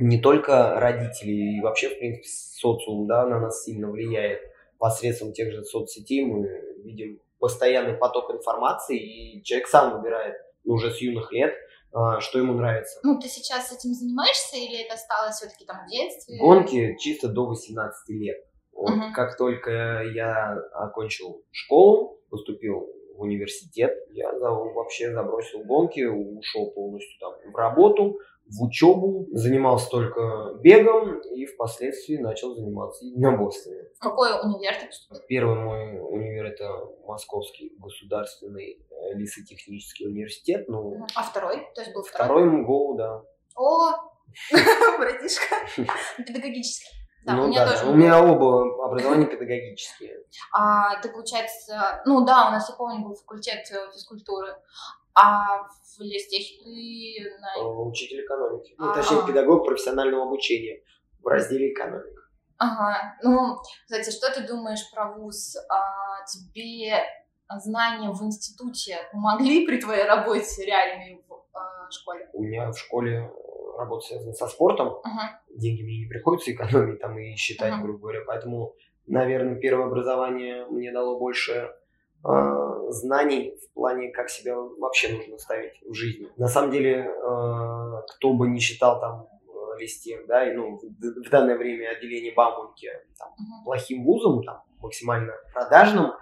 [0.00, 4.40] не только родители и вообще, в принципе, социум да, на нас сильно влияет.
[4.78, 6.48] Посредством тех же соцсетей мы
[6.82, 11.54] видим постоянный поток информации, и человек сам выбирает уже с юных лет,
[11.92, 13.00] а, что ему нравится.
[13.02, 16.38] Ну, ты сейчас этим занимаешься или это осталось все-таки там в детстве?
[16.38, 18.36] Гонки чисто до 18 лет.
[18.72, 19.12] Вот Мгм.
[19.12, 27.34] Как только я окончил школу, поступил в университет, я вообще забросил гонки, ушел полностью там
[27.52, 28.18] в работу,
[28.50, 33.84] в учебу, занимался только бегом и впоследствии начал заниматься единоборствами.
[33.96, 35.20] В какой универ ты поступил?
[35.28, 36.68] Первый мой универ это
[37.06, 41.68] Московский государственный э, лесотехнический университет, ну, А второй?
[41.74, 42.42] То есть был второй?
[42.42, 43.22] второй МГУ, да.
[43.56, 43.92] О,
[44.98, 45.54] братишка.
[46.18, 47.00] Педагогический.
[47.24, 47.90] Да, ну у меня да, тоже.
[47.90, 50.24] у меня оба образования педагогические.
[50.54, 54.56] А ты, получается, ну да, у нас, я помню, был факультет э, физкультуры,
[55.14, 57.82] а в лестехе ты Э, на...
[57.88, 58.74] Учитель экономики.
[58.78, 58.94] Ну, А.
[58.94, 60.82] точнее, педагог профессионального обучения
[61.22, 62.20] в разделе экономика.
[62.58, 65.56] Ага, ну, кстати, что ты думаешь про вуз?
[65.56, 67.02] А, тебе
[67.58, 72.28] знания в институте помогли при твоей работе реальной в а, школе?
[72.34, 74.98] У меня в школе э, работа связана со спортом.
[75.02, 75.40] Ага.
[75.54, 77.82] Деньги мне не приходится экономить там и считать, Ага.
[77.82, 78.20] грубо говоря.
[78.26, 78.74] Поэтому,
[79.06, 81.72] наверное, первое образование мне дало больше
[82.24, 86.28] э, знаний в плане, как себя вообще нужно ставить в жизни.
[86.36, 90.82] На самом деле, э, кто бы не считал там э, листех, да, и, ну, в,
[91.26, 93.64] в данное время отделение Бауманки там, Мгм.
[93.64, 96.12] плохим вузом, там, максимально продажным.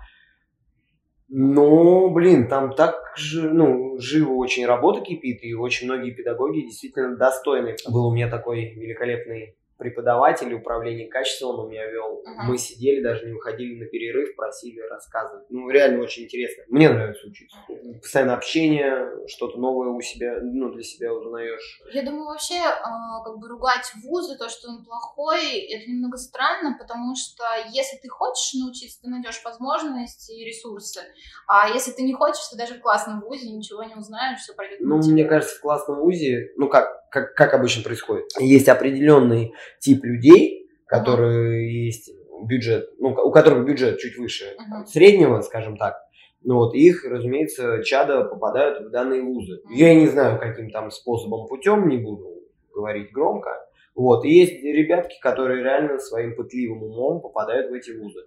[1.31, 7.17] Но, блин, там так же, ну, живо очень работа кипит, и очень многие педагоги действительно
[7.17, 7.77] достойны.
[7.87, 12.23] Был у меня такой великолепный преподаватель управления качеством, он меня вел.
[12.27, 12.43] Ага.
[12.43, 15.47] Мы сидели, даже не выходили на перерыв, просили рассказывать.
[15.49, 16.64] Ну, реально очень интересно.
[16.69, 17.61] Мне нравится учиться.
[18.01, 21.81] Постоянно общение, что-то новое у себя, ну, для себя узнаешь.
[21.93, 26.77] Я думаю, вообще, а, как бы ругать вузы, то, что он плохой, это немного странно,
[26.79, 31.01] потому что если ты хочешь научиться, ты найдешь возможности и ресурсы.
[31.47, 34.81] А если ты не хочешь, ты даже в классном вузе ничего не узнаешь, все пройдет
[34.81, 40.05] Ну, мне кажется, в классном вузе, ну, как, как, как обычно происходит, есть определенный тип
[40.05, 42.11] людей, которые есть
[42.44, 44.87] бюджет, ну, у которых бюджет чуть выше там, Мгм.
[44.87, 45.97] среднего, скажем так.
[46.42, 49.61] Ну вот, их, разумеется, чада попадают в данные вузы.
[49.71, 52.42] Я не знаю, каким там способом, путем, не буду
[52.73, 53.51] говорить громко.
[53.99, 58.21] Вот, и есть ребятки, которые реально своим пытливым умом попадают в эти вузы.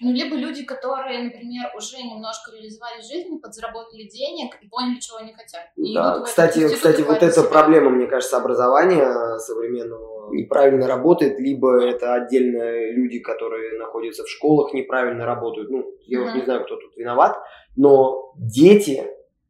[0.00, 5.32] Ну, либо люди, которые, например, уже немножко реализовали жизнь, подзаработали денег и поняли, чего они
[5.32, 5.62] хотят.
[5.74, 7.48] И Да, кстати, кстати, вот эта себя.
[7.48, 14.72] проблема, мне кажется, образования современного неправильно работает, либо это отдельно люди, которые находятся в школах,
[14.74, 15.70] неправильно работают.
[15.70, 16.38] Ну, я уж Мгм.
[16.38, 17.36] не знаю, кто тут виноват,
[17.74, 19.02] но дети,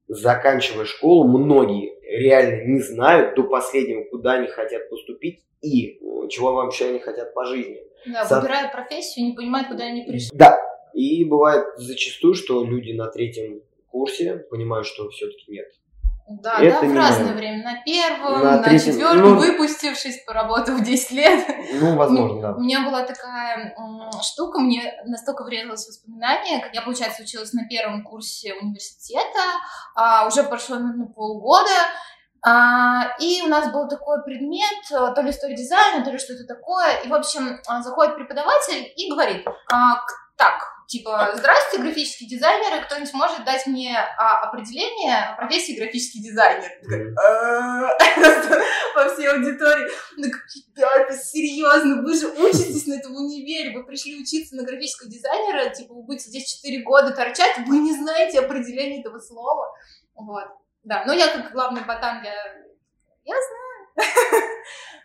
[0.08, 6.52] заканчивая школу, многие реально не знают до последнего, куда они хотят поступить и э, чего
[6.52, 7.78] вообще они хотят по жизни.
[8.06, 10.30] Да, Со- выбирают профессию, не понимают, куда они пришли.
[10.32, 10.56] Да,
[10.94, 15.66] и бывает зачастую, что люди на третьем курсе понимают, что все-таки нет.
[16.28, 17.36] Да, Это да, в разное мое.
[17.36, 17.62] время.
[17.62, 21.46] На первом, На на, третьем, четвертом, ну- выпустившись, поработав 10 лет.
[21.80, 22.52] Ну, возможно, да.
[22.56, 23.72] У меня была такая
[24.24, 29.38] штука, мне настолько врезалось в воспоминания, как я, получается, училась на первом курсе университета,
[29.94, 31.70] а, уже прошло, наверное, полгода,
[33.20, 37.00] и у нас был такой предмет, э, то ли история дизайна, то ли что-то такое,
[37.04, 39.96] и, в общем, а, заходит преподаватель и говорит, а,
[40.36, 46.70] так, типа, здрасте, графические дизайнеры, кто-нибудь может дать мне а, определение профессии графический дизайнер?
[46.92, 47.88] «Э,
[48.94, 49.88] По всей аудитории.
[50.16, 55.70] Ну, ребята, серьезно, вы же учитесь на этом универе, вы пришли учиться на графического дизайнера,
[55.70, 59.72] типа, вы будете здесь 4 года торчать, вы не знаете определение этого слова.
[60.14, 60.46] Вот.
[60.86, 62.32] Да, но я как главный ботан, я,
[63.24, 64.06] я знаю.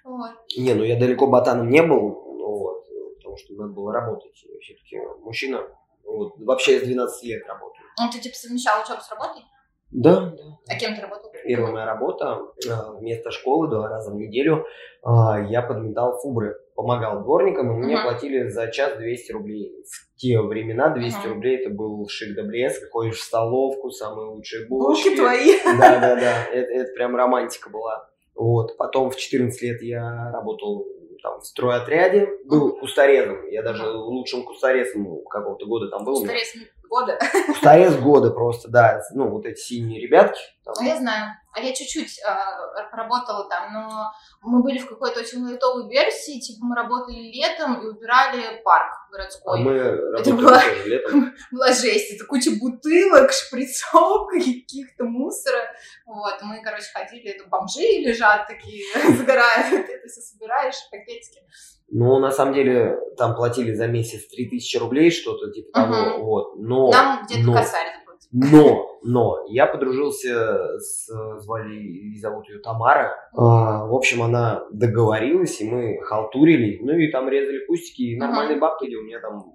[0.03, 0.31] Вот.
[0.57, 2.85] Не, ну я далеко ботаном не был, ну вот,
[3.17, 4.33] потому что надо было работать.
[4.33, 5.63] Все-таки мужчина,
[6.03, 7.85] вот, вообще с 12 лет работаю.
[7.99, 9.43] Ну, ты, типа, совмещал учебу с работой?
[9.91, 10.43] Да, да.
[10.69, 11.31] А кем ты работал?
[11.43, 12.39] Первая моя работа,
[12.69, 14.65] а, вместо школы два раза в неделю
[15.03, 18.03] а, я подметал фубры, помогал дворникам, и мне Мгм.
[18.03, 19.83] платили за час 200 рублей.
[19.85, 21.33] В те времена 200 Мгм.
[21.35, 25.09] рублей это был шик да блеск, ходишь в столовку, самые лучшие булочки.
[25.09, 25.51] Булки твои.
[25.79, 28.07] Да, да, да, это, это прям романтика была.
[28.35, 30.87] Вот, потом в 14 лет я работал
[31.21, 36.15] там в стройотряде, был кустарезом, я даже лучшим кустарезом какого-то года там был.
[36.15, 36.55] Старец
[36.89, 37.19] года.
[37.47, 39.01] Кустарез года просто, да.
[39.13, 40.39] Ну, вот эти синие ребятки.
[40.65, 40.73] Там.
[40.79, 41.31] А я знаю.
[41.53, 44.11] А я чуть-чуть э, работала там, но
[44.41, 49.59] мы были в какой-то очень лайтовой версии, типа мы работали летом и убирали парк городской.
[49.59, 51.33] А мы это была, летом.
[51.51, 52.13] была жесть.
[52.13, 55.61] Это куча бутылок, шприцов, каких-то мусора.
[56.05, 58.85] Вот, мы, короче, ходили, это бомжи лежат такие,
[59.17, 61.41] загорают, ты это все собираешь, пакетики.
[61.89, 66.23] Ну, на самом деле, там платили за месяц 3000 рублей, что-то типа того, угу.
[66.23, 66.55] вот.
[66.59, 71.07] Но, Нам где-то но, косарь но, но, я подружился с,
[71.39, 73.15] звали и зовут ее Тамара.
[73.35, 78.57] А, в общем, она договорилась, и мы халтурили, ну и там резали кустики, и нормальные
[78.57, 78.61] uh-huh.
[78.61, 79.53] бабки, у меня там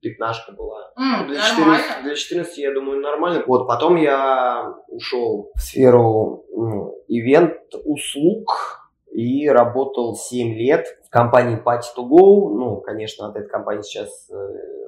[0.00, 0.92] пятнашка была.
[0.98, 3.44] Mm, для, 14, для 14, я думаю, нормально.
[3.46, 8.85] Вот, потом я ушел в сферу ну, ивент, услуг,
[9.16, 12.50] и работал 7 лет в компании Party to Go.
[12.50, 14.34] Ну, конечно, от этой компании сейчас э,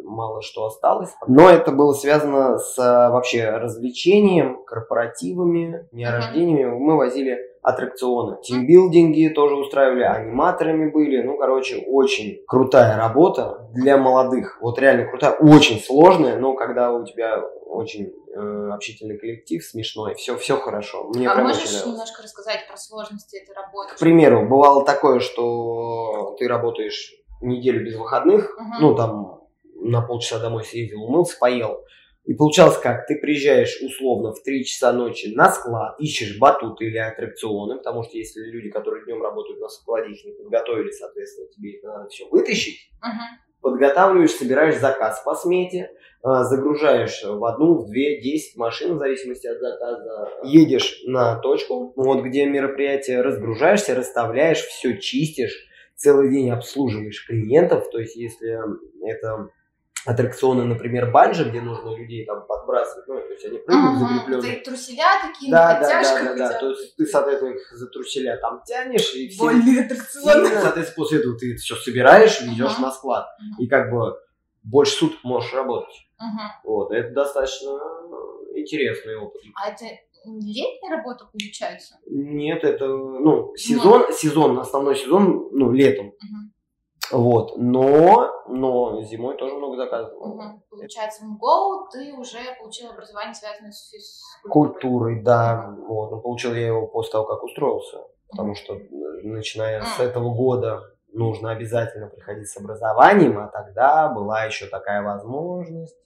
[0.03, 1.11] мало что осталось.
[1.27, 6.79] Но это было связано с э, вообще развлечением, корпоративами, дня рождениями.
[6.79, 8.37] Мы возили аттракционы.
[8.43, 11.23] Тимбилдинги тоже устраивали, аниматорами были.
[11.23, 14.59] Ну, короче, очень крутая работа для молодых.
[14.61, 20.37] Вот реально крутая, очень сложная, но когда у тебя очень э, общительный коллектив, смешной, все,
[20.37, 21.05] все хорошо.
[21.09, 23.94] Мне а можешь немножко рассказать про сложности этой работы?
[23.94, 28.74] К примеру, бывало такое, что ты работаешь неделю без выходных, угу.
[28.81, 29.40] ну там
[29.74, 31.85] на полчаса домой съездил, умылся, поел.
[32.24, 33.07] И получалось как?
[33.07, 38.18] Ты приезжаешь условно в 3 часа ночи на склад, ищешь батуты или аттракционы, потому что
[38.18, 42.29] если люди, которые днем работают на складе, их не подготовили, соответственно, тебе это надо все
[42.29, 42.90] вытащить.
[43.03, 45.90] Uh-huh подготавливаешь, собираешь заказ по смете,
[46.23, 51.92] а, загружаешь в одну, в две, десять машин, в зависимости от заказа, едешь на точку,
[51.97, 58.59] вот где мероприятие, разгружаешься, расставляешь, все чистишь, целый день обслуживаешь клиентов, то есть если
[59.09, 59.49] это
[60.04, 64.56] аттракционы, например, банджи, где нужно людей там подбрасывать, ну, то есть они прыгают ага, закрепленные.
[64.56, 68.37] Это труселя такие, да, да, да, да, да, то есть ты, соответственно, их за труселя
[68.37, 70.46] там тянешь, и все, Больные аттракционы.
[70.48, 72.82] соответственно, после этого ты все собираешь, везешь ага.
[72.82, 73.62] на склад, ага.
[73.62, 74.16] и как бы
[74.62, 76.08] больше суток можешь работать.
[76.18, 76.61] Ага.
[76.64, 77.70] Вот, это достаточно
[78.54, 79.42] интересный опыт.
[79.54, 79.84] А это
[80.24, 81.96] летняя работа получается?
[82.06, 86.08] Нет, это, ну, сезон, сезон, основной сезон, ну, летом.
[86.08, 86.47] Угу.
[87.11, 90.12] Вот, но, но зимой тоже много заказов.
[90.14, 90.62] Угу.
[90.71, 94.53] Получается, в МГО ты уже получил образование, связанное с физкультурой.
[94.53, 95.75] Культурой, да.
[95.79, 95.87] Угу.
[95.87, 97.99] Вот, но получил я его после того, как устроился.
[98.31, 98.88] Потому что, э,
[99.23, 105.97] начиная с этого года, нужно обязательно приходить с образованием, а тогда была еще такая возможность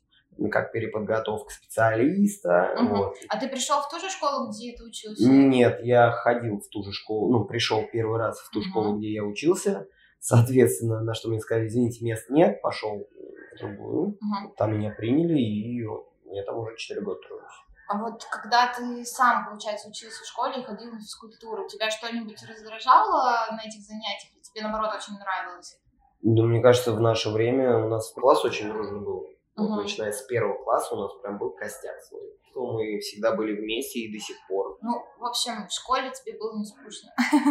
[0.50, 2.74] как переподготовка специалиста.
[2.76, 2.96] Угу.
[2.96, 3.16] Вот.
[3.28, 5.28] А ты пришел в ту же школу, где ты учился?
[5.28, 8.68] Нет, я ходил в ту же школу, ну, пришел первый раз в ту угу.
[8.68, 9.86] школу, где я учился.
[10.22, 14.10] Соответственно, на что мне сказали, извините, мест нет, пошел в другую.
[14.10, 14.54] Угу.
[14.56, 15.82] Там меня приняли, и
[16.26, 17.64] я там уже 4 года тружусь.
[17.88, 22.40] А вот когда ты сам, получается, учился в школе и ходил на физкультуру, тебя что-нибудь
[22.48, 24.32] раздражало на этих занятиях?
[24.32, 25.80] Или тебе, наоборот, очень нравилось?
[26.22, 29.26] Да, мне кажется, в наше время у нас класс очень дружный был.
[29.56, 29.82] Вот, угу.
[29.82, 32.22] начиная с первого класса у нас прям был костяк свой.
[32.54, 34.78] То мы всегда были вместе и до сих пор.
[34.82, 37.10] Ну, в общем, в школе тебе было не скучно.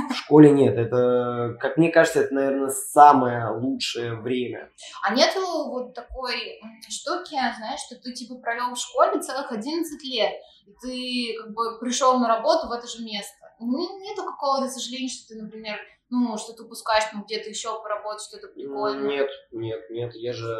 [0.09, 0.77] В школе нет.
[0.77, 4.71] Это, как мне кажется, это, наверное, самое лучшее время.
[5.03, 10.33] А нету вот такой штуки, знаешь, что ты типа провел в школе целых 11 лет,
[10.67, 13.37] и ты как бы пришел на работу в это же место.
[13.59, 15.77] Нету какого-то сожаления, что ты, например,
[16.11, 19.07] ну, что ты упускаешь, ну, где-то еще поработать, что-то прикольное?
[19.07, 20.55] Нет, нет, нет, я же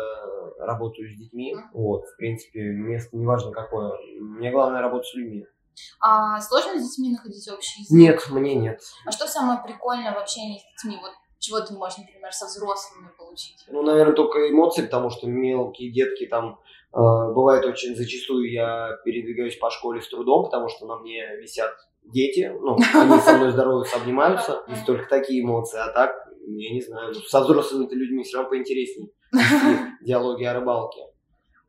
[0.57, 1.59] работаю с детьми, mm.
[1.73, 5.45] вот, в принципе, место неважно какое, мне главное работать с людьми.
[5.99, 7.91] А сложно с детьми находить общий язык?
[7.91, 8.81] Нет, мне нет.
[9.05, 10.97] А что самое прикольное в общении с детьми?
[11.01, 13.65] Вот чего ты можешь, например, со взрослыми получить?
[13.67, 16.59] Ну, наверное, только эмоции, потому что мелкие детки там
[16.93, 21.73] э, бывает очень зачастую я передвигаюсь по школе с трудом, потому что на мне висят
[22.03, 26.11] дети, ну, они со мной здороваются, обнимаются, есть только такие эмоции, а так,
[26.47, 29.09] я не знаю, со взрослыми-то людьми все равно поинтереснее
[30.01, 31.01] диалоги о рыбалке.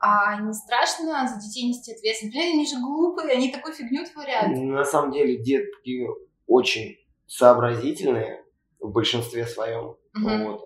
[0.04, 2.36] А не страшно за детей нести ответственность?
[2.36, 4.48] Блин, они же глупые, они такой фигню творят.
[4.48, 6.08] На самом деле детки
[6.48, 6.96] очень
[7.28, 8.42] сообразительные
[8.80, 9.96] в большинстве своем.
[10.16, 10.44] Угу.
[10.44, 10.60] Вот.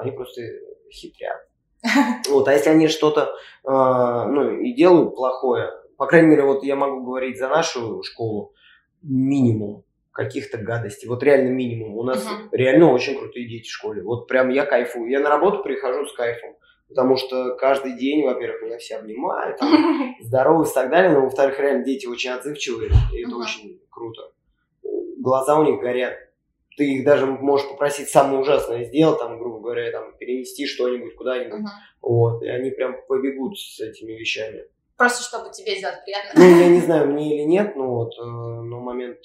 [0.00, 0.42] Они просто
[0.92, 1.38] хитрят.
[2.28, 3.32] Вот, а если они что-то,
[3.64, 8.52] э, ну, и делают плохое, по крайней мере, вот я могу говорить за нашу школу,
[9.02, 11.08] минимум каких-то гадостей.
[11.08, 11.96] Вот реально минимум.
[11.96, 12.48] У нас uh-huh.
[12.52, 14.02] реально очень крутые дети в школе.
[14.02, 15.10] Вот прям я кайфую.
[15.10, 16.56] Я на работу прихожу с кайфом.
[16.88, 21.58] Потому что каждый день, во-первых, меня все обнимают, там, здоровы и так далее, но, во-вторых,
[21.60, 23.42] реально дети очень отзывчивые, и это uh-huh.
[23.42, 24.32] очень круто.
[25.18, 26.14] Глаза у них горят.
[26.76, 31.60] Ты их даже можешь попросить самое ужасное сделать, там, грубо говоря, там, перенести что-нибудь куда-нибудь.
[31.60, 32.02] Uh-huh.
[32.02, 34.64] Вот, и они прям побегут с этими вещами.
[35.00, 36.32] Просто чтобы тебе сделать приятно.
[36.34, 39.16] Ну, я не знаю, мне или нет, но вот, э, но момент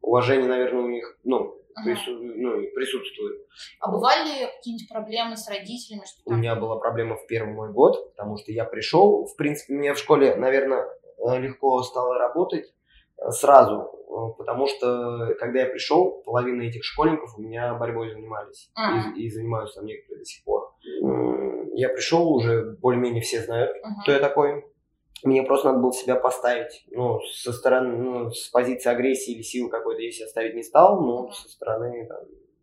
[0.00, 2.12] уважения, наверное, у них, ну, прису...
[2.12, 3.44] ну, присутствует.
[3.80, 6.04] А бывали какие-нибудь проблемы с родителями?
[6.06, 9.74] Что у меня была проблема в первый мой год, потому что я пришел, в принципе,
[9.74, 12.72] мне в школе, наверное, э, легко стало работать
[13.16, 13.90] э, сразу,
[14.38, 19.14] потому что когда я пришел, половина этих школьников у меня борьбой занимались uh-huh.
[19.16, 20.76] и, и занимаются там некоторые до сих пор.
[21.74, 24.02] Я пришел, уже более-менее все знают, uh-huh.
[24.04, 24.64] кто я такой.
[25.24, 26.84] Мне просто надо было себя поставить.
[26.90, 31.00] Ну, со стороны, ну, с позиции агрессии или силы какой-то я себя ставить не стал,
[31.00, 32.18] но со стороны, там,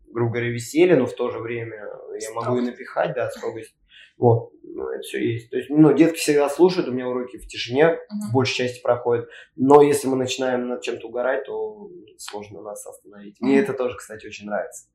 [0.08, 1.90] грубо говоря, веселья, но в то же время
[2.20, 3.76] я могу и напихать, да, строгость.
[4.18, 5.50] Вот, ну, это все есть.
[5.50, 9.28] То есть, ну, детки всегда слушают, у меня уроки в тишине, в большей части проходят.
[9.58, 13.42] Но если мы начинаем над чем-то угорать, то сложно нас остановить.
[13.42, 14.88] Мне это тоже, кстати, очень нравится.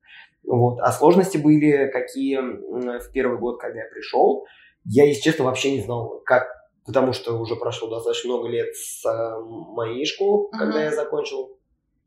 [0.43, 0.81] Вот.
[0.81, 4.47] А сложности были какие в первый год, когда я пришел.
[4.87, 6.47] Я, если честно, вообще не знал, как
[6.87, 10.59] потому что уже прошло достаточно много лет с э, моей школы, uh-huh.
[10.59, 11.57] когда я закончил.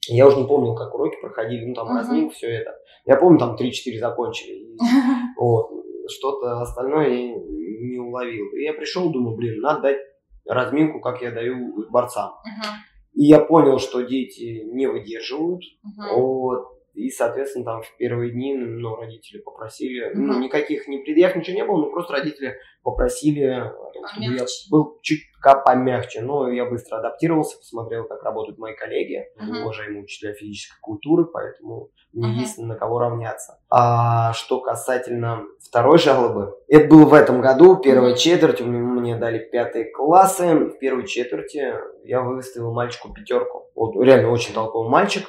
[0.08, 2.00] Я уже не помнил, как уроки проходили, ну там uh-huh.
[2.00, 2.76] разминка, все это.
[3.06, 4.78] Я помню, там 3-4 закончили.
[5.38, 5.70] Вот.
[6.10, 8.46] Что-то остальное я не уловил.
[8.58, 9.98] И я пришел, думаю, блин, надо дать
[10.46, 12.32] разминку, как я даю борцам.
[12.32, 12.70] Uh-huh.
[13.14, 15.64] И я понял, что дети не выдерживают.
[15.64, 16.20] Uh-huh.
[16.20, 16.74] Вот.
[16.94, 20.16] И, соответственно, там в первые дни, ну, родители попросили, uh-huh.
[20.16, 23.72] ну, никаких не предъяв, ничего не было, но просто родители попросили,
[24.12, 25.22] чтобы я был чуть
[25.66, 26.22] помягче.
[26.22, 29.64] Но я быстро адаптировался, посмотрел, как работают мои коллеги, uh-huh.
[29.64, 32.42] уважаемые учителя физической культуры, поэтому мне uh-huh.
[32.42, 33.60] есть на кого равняться.
[33.72, 38.18] А что касательно второй жалобы, это было в этом году, первая uh-huh.
[38.18, 43.72] четверть, мне дали пятые классы, в первой четверти я выставил мальчику пятерку.
[43.74, 45.28] Вот реально очень толковый мальчик,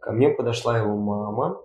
[0.00, 1.60] Ко мне подошла его мама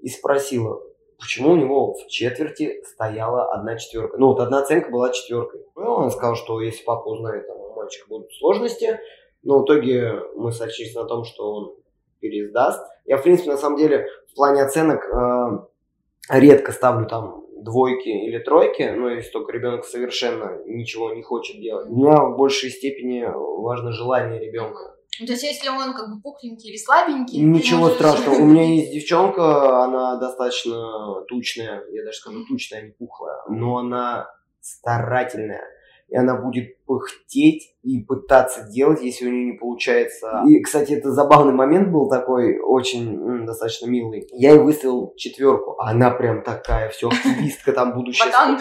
[0.00, 0.80] и спросила,
[1.18, 4.16] почему у него в четверти стояла одна четверка.
[4.18, 5.62] Ну, вот одна оценка была четверкой.
[5.74, 9.00] Ну, он сказал, что если папа узнает, там, у мальчика будут сложности.
[9.42, 11.76] Но в итоге мы сошлись на том, что он
[12.20, 12.84] пересдаст.
[13.04, 18.38] Я, в принципе, на самом деле, в плане оценок э, редко ставлю там двойки или
[18.38, 21.88] тройки, но если только ребенок совершенно ничего не хочет делать.
[21.88, 21.96] У
[22.32, 24.95] в большей степени важно желание ребенка.
[25.24, 27.40] То есть, если он как бы пухленький или слабенький...
[27.40, 27.96] Ничего можешь...
[27.96, 28.34] страшного.
[28.36, 33.78] У меня есть девчонка, она достаточно тучная, я даже скажу тучная, а не пухлая, но
[33.78, 34.28] она
[34.60, 35.64] старательная
[36.08, 40.42] и она будет пыхтеть и пытаться делать, если у нее не получается.
[40.46, 44.26] И, кстати, это забавный момент был такой, очень м, достаточно милый.
[44.30, 48.26] Я ей выставил четверку, а она прям такая, все, активистка там будущая.
[48.26, 48.58] Ботан.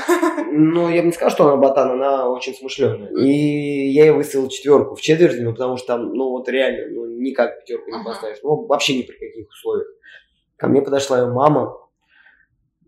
[0.52, 3.10] Ну, я бы не сказал, что она ботан, она очень смышленая.
[3.12, 7.06] И я ей выставил четверку в четверти, ну, потому что там, ну, вот реально, ну,
[7.06, 8.38] никак пятерку не поставишь.
[8.42, 9.88] Ну, вообще ни при каких условиях.
[10.58, 11.78] Ко мне подошла ее мама,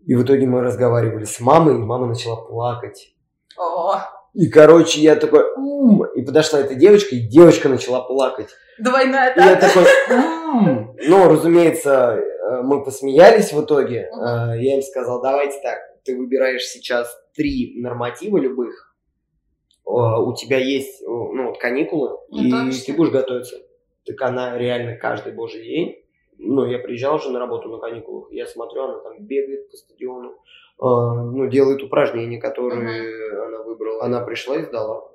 [0.04, 3.14] и в итоге мы разговаривали с мамой, и мама начала плакать.
[3.56, 4.17] О.
[4.34, 8.48] И, короче, я такой, ум, и подошла эта девочка, и девочка начала плакать.
[8.78, 9.44] Двойная так?
[9.44, 10.96] И я такой, ум.
[11.08, 14.10] Ну, разумеется, э, мы посмеялись в итоге.
[14.12, 14.58] Uh-huh.
[14.58, 18.94] Я им сказал, давайте так, ты выбираешь сейчас три норматива любых,
[19.84, 23.56] у тебя есть, ну, вот каникулы, ну, и ты будешь готовиться.
[24.04, 25.96] Так она реально каждый божий день
[26.38, 30.38] ну, я приезжал уже на работу на каникулах, я смотрю, она там бегает по стадиону,
[30.80, 33.46] ну, делает упражнения, которые uh-huh.
[33.46, 34.04] она выбрала.
[34.04, 35.10] Она пришла и сдала.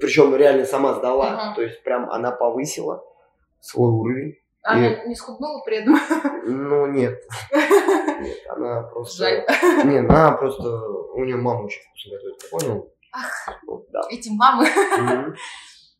[0.00, 1.26] Причем реально сама сдала.
[1.26, 1.56] Uh-huh.
[1.56, 3.04] То есть прям она повысила
[3.60, 4.34] свой уровень.
[4.62, 5.08] Она и...
[5.08, 5.98] не схуднула при этом?
[6.44, 7.18] Ну, нет.
[8.20, 9.24] Нет, она просто...
[9.24, 9.46] Жаль.
[9.84, 10.68] Нет, она просто...
[11.14, 12.92] У нее мама очень вкусно готовит, понял?
[13.12, 14.02] Ах, да.
[14.10, 14.66] эти мамы.
[14.66, 15.34] Mm-hmm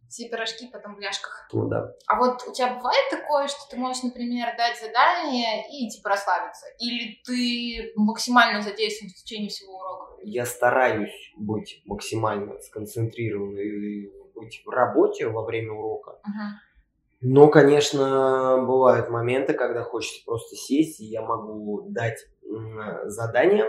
[0.09, 1.49] все пирожки потом в ляжках.
[1.53, 1.93] Ну да.
[2.07, 6.67] А вот у тебя бывает такое, что ты можешь, например, дать задание и типа расслабиться?
[6.79, 10.15] Или ты максимально задействован в течение всего урока?
[10.23, 16.19] Я стараюсь быть максимально сконцентрированным и быть в работе во время урока.
[16.27, 16.69] Uh-huh.
[17.21, 22.19] Но, конечно, бывают моменты, когда хочется просто сесть, и я могу дать
[23.05, 23.65] задание,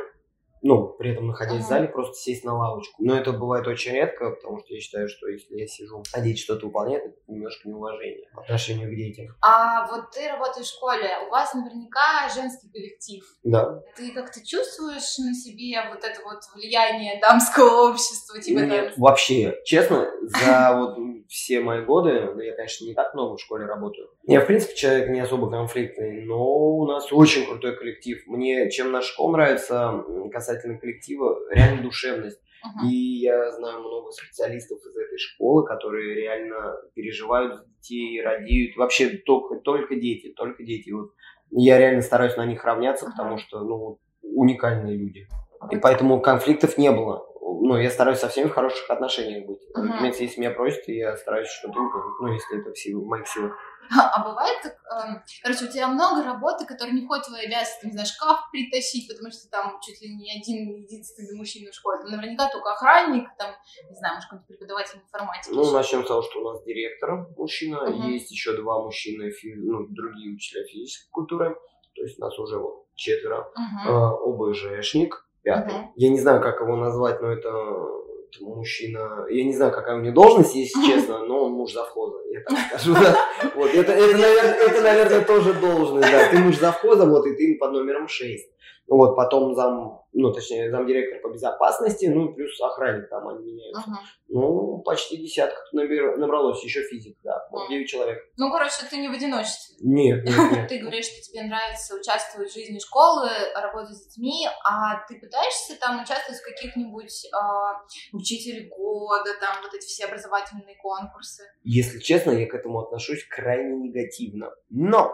[0.61, 1.65] ну, при этом находясь ага.
[1.65, 3.01] в зале, просто сесть на лавочку.
[3.03, 6.39] Но это бывает очень редко, потому что я считаю, что если я сижу, а дети
[6.39, 9.27] что-то выполняют, это немножко неуважение по отношению к детям.
[9.41, 13.23] А вот ты работаешь в школе, у вас наверняка женский коллектив.
[13.43, 13.81] Да.
[13.95, 18.39] Ты как-то чувствуешь на себе вот это вот влияние дамского общества?
[18.39, 19.03] Типа, Нет, там...
[19.03, 20.97] вообще, честно, за вот
[21.29, 24.09] все мои годы, ну, я, конечно, не так много в школе работаю.
[24.23, 28.21] Я, в принципе, человек не особо конфликтный, но у нас очень крутой коллектив.
[28.25, 30.03] Мне чем наш школа нравится,
[30.49, 32.39] касательно коллектива, реально душевность.
[32.65, 32.89] Uh-huh.
[32.89, 38.75] И я знаю много специалистов из этой школы, которые реально переживают за детей, радеют.
[38.75, 40.91] Вообще только, только дети, только дети.
[40.91, 41.12] Вот
[41.51, 43.12] я реально стараюсь на них равняться, uh-huh.
[43.12, 45.27] потому что ну, уникальные люди.
[45.71, 47.25] И поэтому конфликтов не было.
[47.69, 49.62] Ну, я стараюсь со всеми в хороших отношениях быть.
[49.75, 49.91] Мгм.
[49.91, 53.27] Разумеется, если меня просят, я стараюсь что-то выполнить, ну, если это в, силу- в моих
[53.27, 53.53] силах.
[54.15, 54.73] А бывает, так,
[55.04, 58.37] эм, короче, у тебя много работы, которые не входят в твои обязанности, не знаю, шкаф
[58.52, 62.00] притащить, потому что там чуть ли не один единственный мужчина в школе.
[62.02, 63.52] Там наверняка только охранник, там,
[63.89, 65.54] не знаю, может, какой-то преподаватель информатики.
[65.54, 68.10] Ну, начнем с того, что у нас директор мужчина, Мгм.
[68.10, 71.56] есть еще два мужчины, фи- ну, другие учителя физической культуры,
[71.96, 73.52] то есть у нас уже вот четверо.
[73.56, 73.87] Мгм.
[73.89, 75.73] А, ОБЖшник, пятый.
[75.73, 75.92] Мгм.
[75.96, 79.25] Я не знаю, как его назвать, но это, это мужчина...
[79.29, 82.58] Я не знаю, какая у него должность, если честно, но он муж завхоза, я так
[82.69, 82.94] скажу.
[82.94, 83.17] да.
[83.56, 86.29] Вот, это, это, наверное, это, наверное, тоже должность, да.
[86.29, 88.50] Ты муж завхоза, вот, и ты под номером 6.
[88.87, 93.87] Вот, потом зам, ну, точнее, замдиректор по безопасности, ну, плюс охранник там, они меняются.
[93.87, 93.99] Мгм.
[94.29, 97.69] Ну, почти десятка набер- набралось, еще физик, да, вот Мгм.
[97.69, 98.17] 9 человек.
[98.37, 99.75] Ну, короче, ты не в одиночестве.
[99.81, 100.67] Нет, нет, нет.
[100.69, 105.79] Ты говоришь, что тебе нравится участвовать в жизни школы, работать с детьми, а ты пытаешься
[105.79, 107.81] там участвовать в каких-нибудь а,
[108.13, 111.43] учитель года, там вот эти все образовательные конкурсы?
[111.63, 114.49] Если честно, я к этому отношусь крайне негативно.
[114.71, 115.11] Но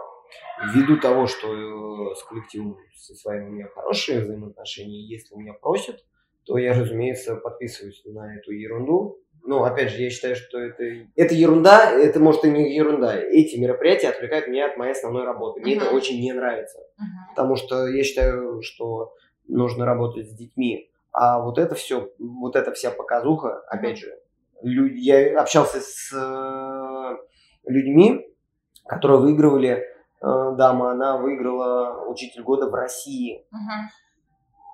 [0.72, 6.04] ввиду того, что э, с коллективом со своим у меня хорошие взаимоотношения, если меня просят,
[6.44, 9.20] то я, разумеется, подписываюсь на эту ерунду.
[9.42, 10.82] Но, опять же, я считаю, что это,
[11.14, 13.16] это ерунда, это может и не ерунда.
[13.16, 15.60] Эти мероприятия отвлекают меня от моей основной работы.
[15.60, 15.94] Мне это Мгм.
[15.94, 16.78] очень не нравится.
[16.98, 17.08] Мгм.
[17.30, 19.14] Потому что я считаю, что
[19.46, 20.90] нужно работать с детьми.
[21.12, 24.18] А вот это все, вот эта вся показуха, опять же,
[24.62, 27.16] люди, я общался с э,
[27.70, 28.26] людьми,
[28.86, 29.84] которые выигрывали,
[30.20, 33.44] дама, она выиграла учитель года в России.
[33.50, 33.90] Мгм.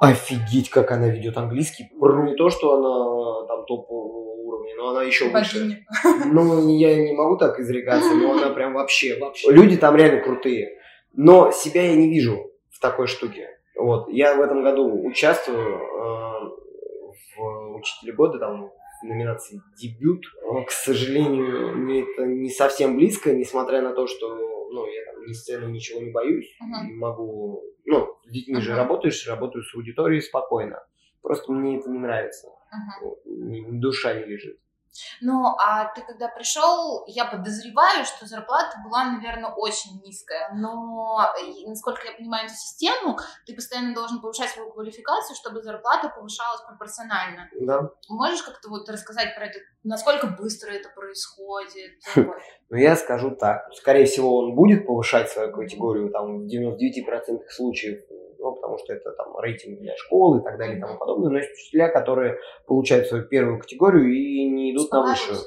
[0.01, 1.89] Офигеть, как она ведет английский.
[1.93, 5.61] Не то, что она там топ уровня, но она еще выше.
[5.61, 5.87] Богиня.
[6.33, 9.53] Ну, я не могу так изрекаться, но она прям вообще, вообще.
[9.53, 10.79] Люди там реально крутые.
[11.13, 13.49] Но себя я не вижу в такой штуке.
[13.77, 14.09] Вот.
[14.09, 16.23] Я в этом году участвую э,
[17.37, 18.71] в учителе года, там,
[19.03, 20.25] в номинации дебют.
[20.45, 24.29] Но, к сожалению, мне это не совсем близко, несмотря на то, что
[24.73, 26.55] ну, я ни сцены, ничего не боюсь.
[26.61, 26.89] Мгм.
[26.91, 28.79] И могу, ну, с детьми же Мгм.
[28.79, 30.85] работаешь, работаю с аудиторией спокойно.
[31.23, 32.49] Просто мне это не нравится.
[33.25, 34.59] Ни- Душа не лежит.
[35.21, 40.51] Ну, а ты когда пришел, я подозреваю, что зарплата была, наверное, очень низкая.
[40.55, 41.33] Но,
[41.67, 47.49] насколько я понимаю эту систему, ты постоянно должен повышать свою квалификацию, чтобы зарплата повышалась пропорционально.
[47.61, 47.91] Да.
[48.09, 51.93] Можешь как-то вот рассказать про это, насколько быстро это происходит?
[52.15, 52.37] Вот.
[52.71, 53.67] Ну, я скажу так.
[53.75, 58.01] Скорее всего, он будет повышать свою категорию там, в 99% случаев,
[58.43, 61.31] ну, потому что это там рейтинг для школы и так далее и тому подобное.
[61.31, 65.39] Но есть учителя, которые получают свою первую категорию и не идут на высшую.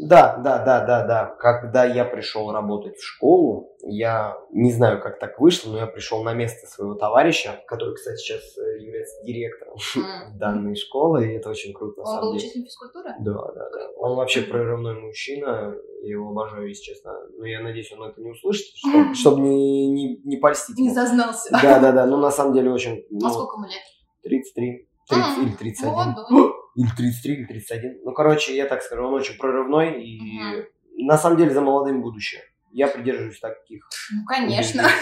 [0.00, 1.26] Да, да, да, да, да.
[1.38, 6.22] Когда я пришел работать в школу, я не знаю, как так вышло, но я пришел
[6.22, 9.76] на место своего товарища, который, кстати, сейчас э, является директором
[10.38, 13.10] данной школы, и это очень круто, Он был учителем физкультуры?
[13.20, 13.90] Да, да, да.
[13.98, 17.12] Он вообще прорывной мужчина, я его обожаю, если честно.
[17.36, 20.78] Но я надеюсь, он это не услышит, чтобы, чтобы не, не, не польстить.
[20.78, 21.50] Не зазнался.
[21.52, 22.06] Да, да, да.
[22.06, 23.00] Ну, на самом деле, очень...
[23.00, 23.82] А ну, сколько ему лет?
[24.22, 24.88] 33.
[25.08, 25.92] 30 М, или 31.
[25.92, 26.52] Молодой.
[26.80, 28.00] Или 33, или 31.
[28.04, 30.64] Ну, короче, я так скажу, он очень прорывной и Мгм.
[31.06, 32.40] на самом деле за молодым будущее.
[32.72, 33.88] Я придерживаюсь таких.
[34.12, 34.82] Ну, конечно.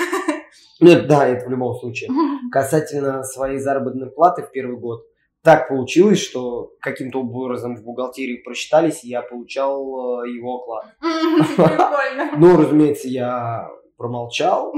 [0.81, 2.09] Ну, это- да, это в любом случае.
[2.53, 5.03] Касательно своей заработной платы в первый год,
[5.43, 10.87] так получилось, что каким-то образом в бухгалтерии просчитались, и я получал э, его оклад.
[12.39, 14.73] Ну, разумеется, я промолчал.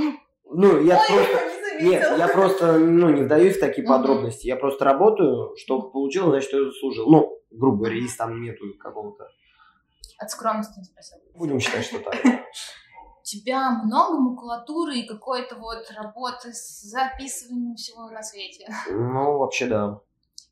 [0.50, 1.38] Ну, я просто...
[1.80, 4.46] не Нет, я просто, ну, не вдаюсь в такие подробности.
[4.46, 7.10] Я просто работаю, что получил, значит, что я заслужил.
[7.10, 9.28] Ну, грубо говоря, если там нету какого-то...
[10.18, 11.20] От скромности не спросила.
[11.34, 12.14] Будем считать, что так.
[12.14, 18.68] У тебя много макулатуры и какой-то вот работы с записыванием всего на свете.
[18.90, 20.00] Ну, вообще, да.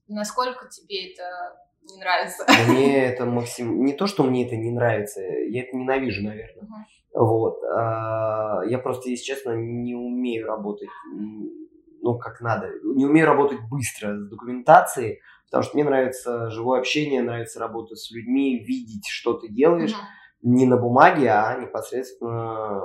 [0.07, 1.57] Насколько тебе это
[1.89, 2.47] не нравится?
[2.69, 3.85] Мне это максим...
[3.85, 6.63] Не то, что мне это не нравится, я это ненавижу, наверное.
[6.65, 6.87] Мгм.
[7.15, 7.63] Вот.
[7.65, 10.89] А, Я просто, если честно, не умею работать,
[12.01, 12.71] ну, как надо.
[12.85, 18.11] Не умею работать быстро с документацией, потому что мне нравится живое общение, нравится работа с
[18.11, 19.95] людьми, видеть, что ты делаешь.
[20.43, 20.55] Мгм.
[20.55, 22.81] Не на бумаге, а непосредственно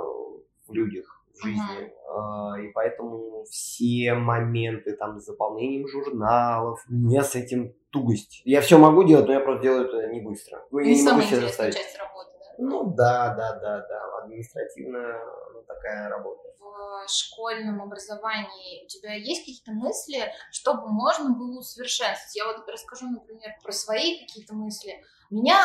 [0.66, 1.92] в людях, в жизни.
[2.08, 8.42] А, И поэтому все моменты там с заполнением журналов, у меня с этим тугость.
[8.44, 10.64] Я все могу делать, но я просто делаю это не быстро.
[10.70, 11.74] Ну, я Не могу интересная заставить.
[11.76, 12.64] часть работы, да?
[12.64, 14.18] Ну да, да, да, да.
[14.22, 15.20] административная
[15.54, 16.42] ну, такая работа.
[16.58, 22.34] В школьном образовании у тебя есть какие-то мысли, чтобы можно было усовершенствовать?
[22.34, 25.04] Я вот расскажу, например, про свои какие-то мысли.
[25.30, 25.56] Меня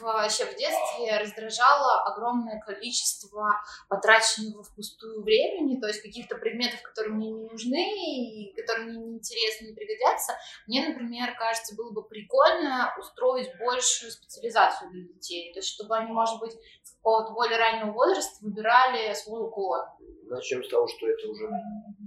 [0.00, 3.52] вообще в детстве раздражало огромное количество
[3.88, 9.18] потраченного впустую времени, то есть каких-то предметов, которые мне не нужны и которые мне не
[9.18, 10.34] интересны, не пригодятся.
[10.66, 16.12] Мне, например, кажется, было бы прикольно устроить большую специализацию для детей, то есть чтобы они,
[16.12, 16.54] может быть,
[17.08, 19.86] какого-то более раннего возраста выбирали свой уклон.
[20.28, 21.48] Начнем с того, что это уже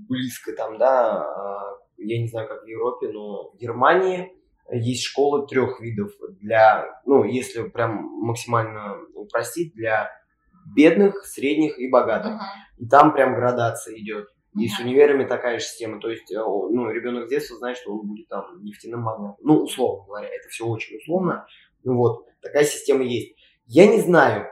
[0.07, 4.31] близко там, да, а, я не знаю, как в Европе, но в Германии
[4.71, 10.11] есть школы трех видов для, ну, если прям максимально упростить, для
[10.75, 12.33] бедных, средних и богатых.
[12.33, 12.83] Uh-huh.
[12.85, 14.27] И там прям градация идет.
[14.55, 14.69] И uh-huh.
[14.69, 15.99] с универами такая же система.
[15.99, 19.37] То есть, э, ну, ребенок с детства знает, что он будет там нефтяным магнатом.
[19.43, 21.47] Ну, условно говоря, это все очень условно.
[21.83, 23.35] Ну вот, такая система есть.
[23.65, 24.47] Я не знаю,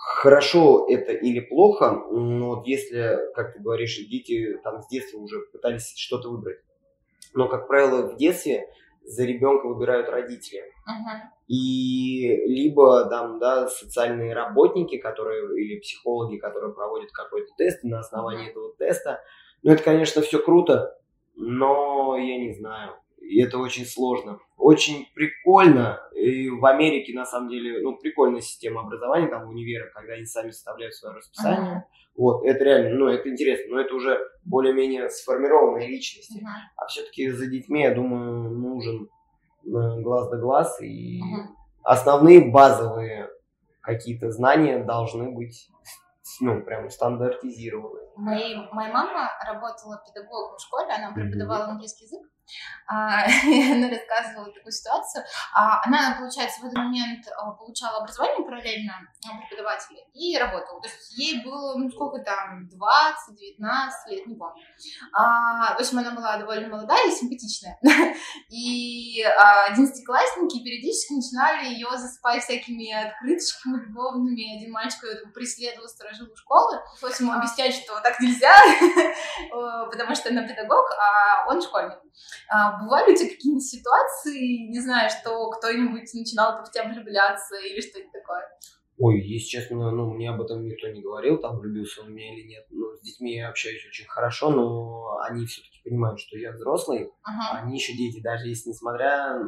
[0.00, 5.40] хорошо это или плохо, но вот если, как ты говоришь, дети там с детства уже
[5.52, 6.60] пытались что-то выбрать.
[7.34, 8.66] Но, как правило, в детстве
[9.04, 10.60] за ребенка выбирают родители.
[10.60, 11.20] Uh-huh.
[11.48, 18.00] И либо там, да, социальные работники, которые, или психологи, которые проводят какой-то тест, и на
[18.00, 18.50] основании uh-huh.
[18.50, 19.20] этого теста.
[19.62, 20.98] Ну, это, конечно, все круто,
[21.36, 22.94] но я не знаю.
[23.30, 24.40] И это очень сложно.
[24.56, 26.00] Очень прикольно.
[26.16, 30.24] И в Америке, на самом деле, ну, прикольная система образования, там, в универах, когда они
[30.24, 31.76] сами составляют свое расписание.
[31.76, 32.10] Uh-huh.
[32.16, 36.40] Вот, это реально, ну, это интересно, но это уже более-менее сформированные личности.
[36.42, 36.74] Uh-huh.
[36.76, 39.08] А все-таки за детьми, я думаю, нужен
[39.64, 41.46] э, глаз да глаз, и uh-huh.
[41.84, 43.30] основные базовые
[43.80, 45.70] какие-то знания должны быть,
[46.40, 48.00] ну, прям стандартизированы.
[48.16, 51.70] Моей, моя мама работала педагогом в школе, она преподавала mm-hmm.
[51.70, 52.22] английский язык.
[52.90, 53.24] А,
[53.72, 55.24] она рассказывала такую ситуацию.
[55.54, 58.94] А, она, получается, в этот момент а, получала образование параллельно
[59.48, 60.80] преподавателя и работала.
[60.80, 64.62] То есть ей было, ну, сколько там, 20, 19 лет, не помню.
[65.12, 67.78] В общем, она была довольно молодая и симпатичная.
[68.50, 74.56] И одиннадцатиклассники периодически начинали ее засыпать всякими открыточками любовными.
[74.56, 75.00] Один мальчик
[75.32, 76.80] преследовал сторожилу школы.
[76.92, 78.54] Пришлось ему объяснять, что так нельзя,
[79.90, 81.98] потому что она педагог, а он школьник.
[82.48, 87.80] А, бывали у тебя какие-нибудь ситуации, не знаю, что кто-нибудь начинал в тебя влюбляться или
[87.80, 88.48] что-то такое?
[89.02, 92.34] Ой, если честно, ну, мне об этом никто не говорил, там, влюбился он в меня
[92.34, 92.66] или нет.
[92.68, 97.62] Ну, с детьми я общаюсь очень хорошо, но они все-таки понимают, что я взрослый, uh-huh.
[97.62, 99.38] они еще дети, даже если несмотря,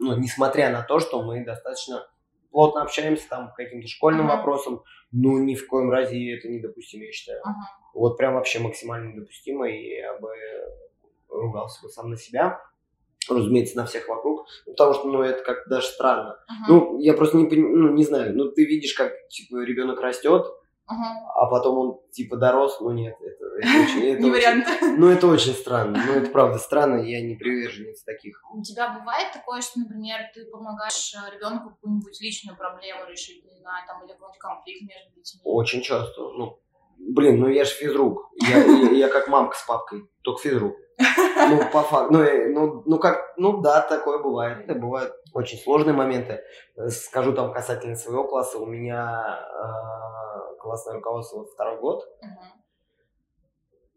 [0.00, 2.04] ну, несмотря на то, что мы достаточно
[2.50, 4.38] плотно общаемся там по каким-то школьным uh-huh.
[4.38, 7.40] вопросам, ну, ни в коем разе это недопустимо, я считаю.
[7.40, 7.52] Uh-huh.
[7.94, 10.28] Вот прям вообще максимально недопустимо, и я бы
[11.32, 12.60] ругался бы сам на себя,
[13.28, 16.36] разумеется, на всех вокруг, потому что, ну, это как даже странно.
[16.50, 16.64] Uh-huh.
[16.68, 21.14] Ну, я просто не, ну, не знаю, ну, ты видишь, как, типа, ребенок растет, uh-huh.
[21.36, 24.06] а потом он, типа, дорос, ну, нет, это, это очень...
[24.06, 24.66] Это не вариант.
[24.98, 28.42] Ну, это очень странно, ну, это правда странно, я не приверженец таких.
[28.52, 33.56] У тебя бывает такое, что, например, ты помогаешь э, ребенку какую-нибудь личную проблему решить, не
[33.60, 35.40] знаю, там, или какой-нибудь конфликт между детьми?
[35.44, 36.58] Очень часто, ну,
[36.98, 40.74] блин, ну, я же физрук, я, я, я как мамка с папкой, только физрук.
[41.50, 42.12] Ну, по факту.
[42.12, 44.64] Ну, ну, ну, как, ну да, такое бывает.
[44.64, 46.42] Это бывают очень сложные моменты.
[46.88, 48.58] Скажу там касательно своего класса.
[48.58, 52.04] У меня э, классное руководство второй год.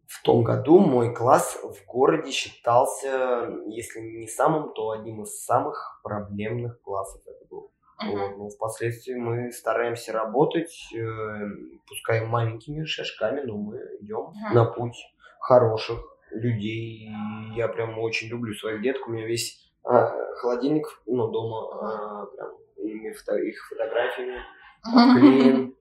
[0.07, 5.99] В том году мой класс в городе считался, если не самым, то одним из самых
[6.03, 7.71] проблемных классов это был.
[8.01, 8.11] Uh-huh.
[8.11, 11.47] Вот, но впоследствии мы стараемся работать, э,
[11.87, 14.53] пускай маленькими шажками, но мы идем uh-huh.
[14.53, 14.97] на путь
[15.39, 17.09] хороших людей.
[17.55, 19.07] Я прям очень люблю своих деток.
[19.07, 24.39] У меня весь а, холодильник, ну, дома, а, прям ими фото, их фотографиями
[24.83, 25.75] обклеен.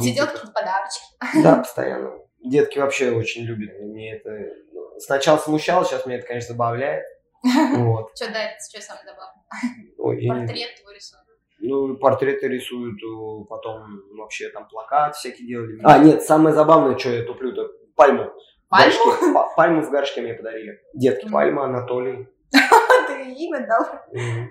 [0.00, 1.42] Сидел какие-то подарочки.
[1.42, 2.18] Да, постоянно.
[2.42, 3.78] Детки вообще очень любят.
[3.80, 4.30] Мне это
[4.72, 7.04] ну, сначала смущало, сейчас меня это, конечно, забавляет.
[7.76, 8.10] Вот.
[8.14, 10.46] Что да, что самое забавное?
[10.46, 11.24] Портрет твой рисуют.
[11.58, 13.00] Ну, портреты рисуют,
[13.48, 15.80] потом вообще там плакат всякие делали.
[15.82, 18.30] А, нет, самое забавное, что я туплю, это пальму.
[18.68, 18.92] Пальму?
[19.04, 20.80] Горшки, пальму в горшке мне подарили.
[20.94, 22.28] Детки, пальма, Анатолий.
[22.50, 23.86] Ты имя дал?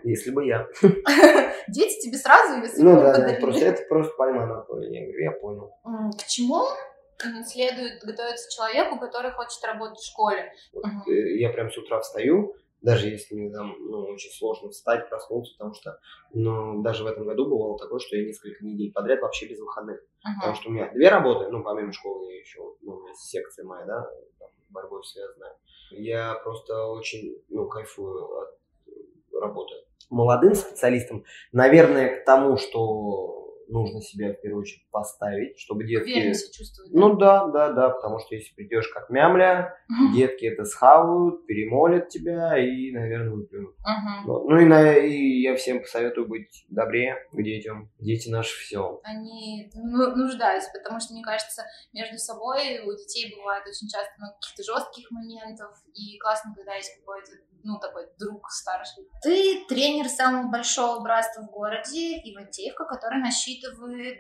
[0.04, 0.68] Если бы я.
[1.68, 4.94] Дети тебе сразу или Ну да, да, просто это просто пальма Анатолий.
[4.94, 5.74] Я говорю, я понял.
[6.18, 6.64] К чему
[7.46, 10.52] следует готовиться человеку, который хочет работать в школе?
[10.74, 15.54] Э, я прям с утра встаю, даже если мне там ну, очень сложно встать, проснуться,
[15.58, 16.00] потому что
[16.34, 20.00] ну, даже в этом году бывало такое, что я несколько недель подряд вообще без выходных.
[20.00, 20.36] Uh-huh.
[20.40, 23.66] Потому что у меня две работы, ну, помимо школы, я еще, ну, у меня секция
[23.66, 24.06] моя, да,
[24.38, 25.58] там, борьбой связанная.
[25.92, 28.60] Я просто очень, ну, кайфую от
[29.40, 29.76] работы.
[30.10, 31.24] Молодым специалистам,
[31.54, 36.12] наверное, к тому, что нужно себя в первую очередь поставить, чтобы детки...
[36.12, 36.92] Уверенно себя чувствовать.
[36.94, 40.14] Ну да, да, да, потому что если придешь как мямля, Мгм.
[40.14, 43.76] детки это схавают, перемолят тебя и, наверное, выплюнут.
[43.80, 44.28] Мгм.
[44.28, 47.92] Ну ну и, на- и я всем посоветую быть добрее к детям.
[48.00, 49.00] Дети наше все.
[49.04, 54.36] Они ну, нуждаются, потому что, мне кажется, между собой у детей бывает очень часто много
[54.42, 57.32] каких-то жестких моментов, и классно, когда есть какой-то,
[57.64, 59.06] ну, такой друг старший.
[59.22, 63.53] Ты тренер самого большого братства в городе Ивантеевка, который насчитывает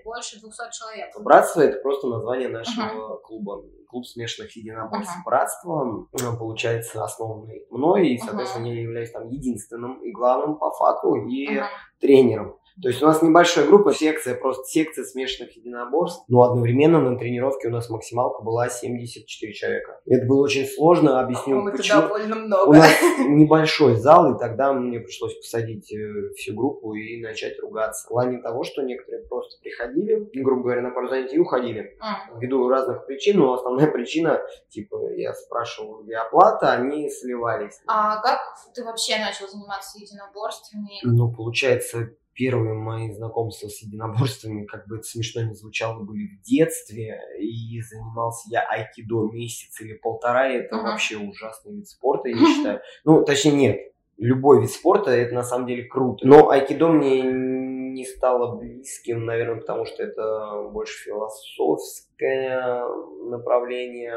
[0.03, 1.19] больше 200 человек.
[1.19, 3.63] Братство это просто название нашего клуба.
[3.89, 5.23] Клуб смешанных единоборств Ага.
[5.25, 11.15] братства, ну, получается, основанный мной, и, соответственно, я являюсь там единственным и главным по факту
[11.15, 11.65] и Мгм.
[11.99, 12.57] тренером.
[12.81, 16.23] То есть у нас небольшая группа, секция, просто секция смешанных единоборств.
[16.27, 19.99] Но одновременно на тренировке у нас максималка была 74 человека.
[20.05, 22.01] Это было очень сложно, объясню По-моему, это почему.
[22.01, 22.73] довольно У много.
[22.77, 28.05] нас небольшой зал, и тогда мне пришлось посадить э, всю группу и начать ругаться.
[28.05, 31.97] В плане того, что некоторые просто приходили, грубо говоря, на пару занятий и уходили.
[32.01, 32.39] М.
[32.39, 37.79] Ввиду разных причин, но основная причина, типа, я спрашивал, где оплата, они сливались.
[37.87, 38.39] А как
[38.73, 40.99] ты вообще начал заниматься единоборствами?
[41.03, 46.41] Ну, получается, первые мои знакомства с единоборствами, как бы это смешно не звучало, были в
[46.41, 50.91] детстве, и занимался я айкидо месяц или полтора, и это Ага.
[50.91, 52.81] вообще ужасный вид спорта, я считаю.
[53.03, 53.79] Ну, точнее, нет,
[54.17, 56.25] любой вид спорта, это на самом деле круто.
[56.27, 62.83] Но айкидо мне не стало близким, наверное, потому что это больше философское
[63.29, 64.15] направление,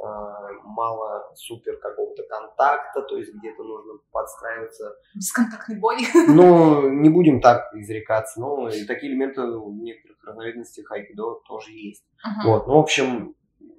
[0.00, 5.98] мало супер какого-то контакта, то есть где-то нужно подстраиваться Бесконтактный бой.
[6.28, 12.04] ну, не будем так изрекаться, но и такие элементы в некоторых разновидностях айкидо тоже есть.
[12.24, 12.50] Мгм.
[12.50, 13.34] Вот, ну, в общем,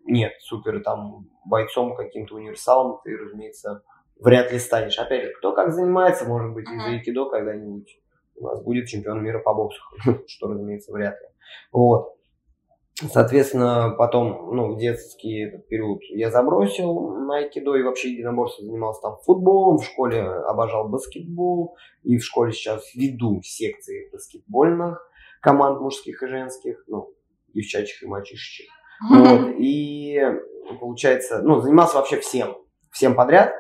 [0.06, 3.84] нет, супер там бойцом каким-то универсалом ты, разумеется,
[4.20, 5.00] вряд ли станешь.
[5.00, 6.86] Опять же, кто как занимается, может быть, из Мгм.
[6.86, 7.98] айкидо когда-нибудь
[8.36, 9.82] у нас будет чемпион мира по боксу,
[10.28, 11.28] что, разумеется, вряд ли.
[11.72, 12.16] Вот.
[13.10, 19.02] Соответственно, потом, ну, в детский этот период я забросил на айкидо и вообще единоборство занимался
[19.02, 25.00] там футболом, в школе обожал баскетбол, и в школе сейчас веду секции баскетбольных
[25.42, 27.14] команд мужских и женских, ну,
[27.54, 28.68] девчачьих и мальчишечек.
[29.10, 30.22] Вот, и
[30.80, 32.56] получается, ну, занимался вообще всем,
[32.92, 33.54] всем подряд.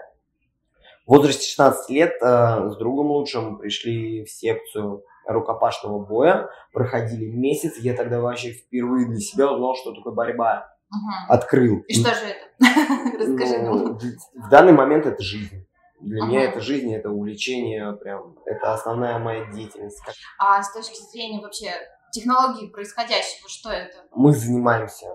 [1.08, 7.78] В возрасте 16 лет э, с другом лучшим пришли в секцию рукопашного боя, проходили месяц,
[7.78, 10.68] я тогда вообще впервые для себя узнал, что такое борьба.
[10.90, 11.14] Мгм.
[11.30, 11.78] Открыл.
[11.88, 12.46] И что же это?
[13.20, 14.00] Расскажи Ну, нам.
[14.00, 15.66] в данный момент это жизнь.
[16.02, 16.50] Для меня Ага.
[16.50, 20.02] это жизнь, это увлечение, прям, это основная моя деятельность.
[20.40, 21.72] А с точки зрения вообще
[22.12, 23.98] технологии происходящего, что это?
[24.16, 25.08] мы занимаемся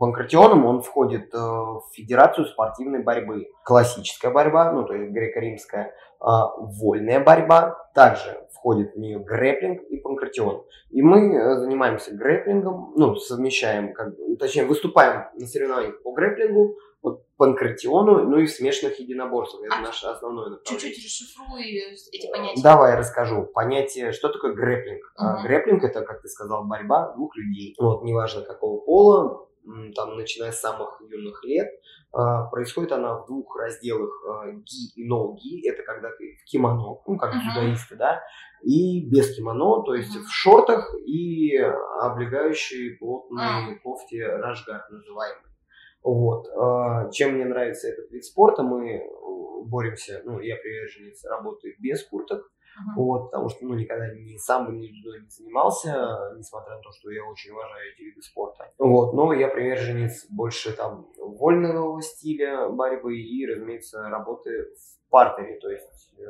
[0.00, 3.48] панкратионом, он входит э, в Федерацию спортивной борьбы.
[3.64, 9.98] Классическая борьба, ну то есть греко-римская, а, вольная борьба, также входит в нее грэплинг и
[9.98, 10.64] панкратион.
[10.88, 17.22] И мы э, занимаемся грэплингом, ну совмещаем, как точнее выступаем на соревнованиях по грэплингу, по
[17.36, 19.64] панкратиону, ну и смешанных единоборствах.
[19.66, 20.80] Это А, наше основное направление.
[20.80, 21.62] Чуть-чуть расшифруй
[22.12, 22.62] эти понятия.
[22.62, 23.44] Давай расскажу.
[23.52, 25.12] Понятие, что такое грэплинг.
[25.18, 25.42] Мгм.
[25.42, 27.74] Грэплинг это, как ты сказал, борьба двух людей.
[27.78, 29.46] Вот, неважно какого пола,
[29.94, 31.68] там, начиная с самых юных лет,
[32.12, 35.68] а, происходит она в двух разделах а, ги и ноу-ги.
[35.68, 38.22] Это когда ты в кимоно, ну, как дзюдоисты, да,
[38.62, 40.24] и без кимоно, то есть Мгм.
[40.24, 41.56] в шортах и
[42.00, 45.50] облегающей плотной кофте рашгар называемый.
[46.02, 46.48] Вот.
[46.56, 49.02] А, Чем мне нравится этот вид спорта, мы э,
[49.66, 52.94] боремся, ну, я приверженец работы без курток, Мгм.
[52.96, 56.90] вот, потому что, ну, никогда ни сам бы ни дзюдо не занимался, несмотря на то,
[56.92, 58.72] что я очень уважаю эти виды спорта.
[58.78, 65.70] Вот, но я приверженец больше там вольного стиля борьбы и, разумеется, работы в партере, то
[65.70, 66.24] есть, э,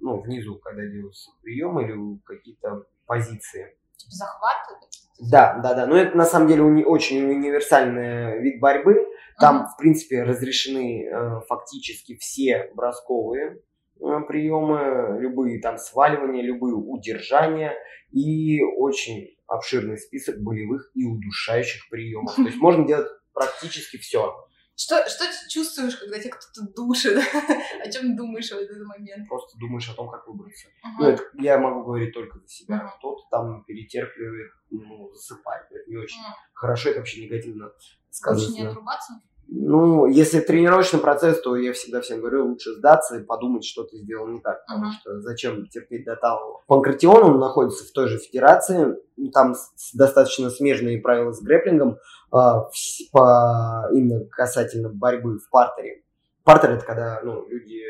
[0.00, 3.76] ну, внизу, когда делаются приемы или какие-то позиции.
[3.96, 4.74] Типа захваты?
[5.18, 5.86] Да, да, да.
[5.86, 9.06] Но это на самом деле уни- очень универсальный вид борьбы.
[9.40, 9.66] Там, Мгм.
[9.68, 13.60] в принципе, разрешены э, фактически все бросковые
[14.00, 17.74] приемы, любые там сваливания, любые удержания
[18.10, 22.34] и очень обширный список болевых и удушающих приемов.
[22.34, 24.34] То есть можно делать практически все.
[24.78, 27.16] Что, что ты чувствуешь, когда тебя кто-то душит?
[27.82, 29.26] О чем думаешь в этот момент?
[29.26, 30.68] Просто думаешь о том, как выбраться.
[30.84, 30.96] Мгм.
[30.98, 32.76] Ну, это я могу говорить только за себя.
[32.76, 32.90] Мгм.
[32.98, 35.64] Кто-то там перетерпливает, ну, засыпает.
[35.70, 36.34] Это не очень М.
[36.52, 38.54] хорошо, это вообще негативно Лучше сказывается.
[38.58, 39.12] не на- отрубаться?
[39.48, 43.98] Ну, если тренировочный процесс, то я всегда всем говорю, лучше сдаться и подумать, что ты
[43.98, 44.64] сделал не так.
[44.66, 44.92] Потому Мгм.
[45.00, 46.62] что зачем терпеть до талого.
[46.66, 48.96] Панкратион, он находится в той же федерации.
[49.32, 49.54] Там
[49.94, 51.98] достаточно смежные правила с грэплингом
[52.32, 52.68] а,
[53.12, 56.02] по, именно касательно борьбы в партере.
[56.44, 57.82] Партер это когда ну, люди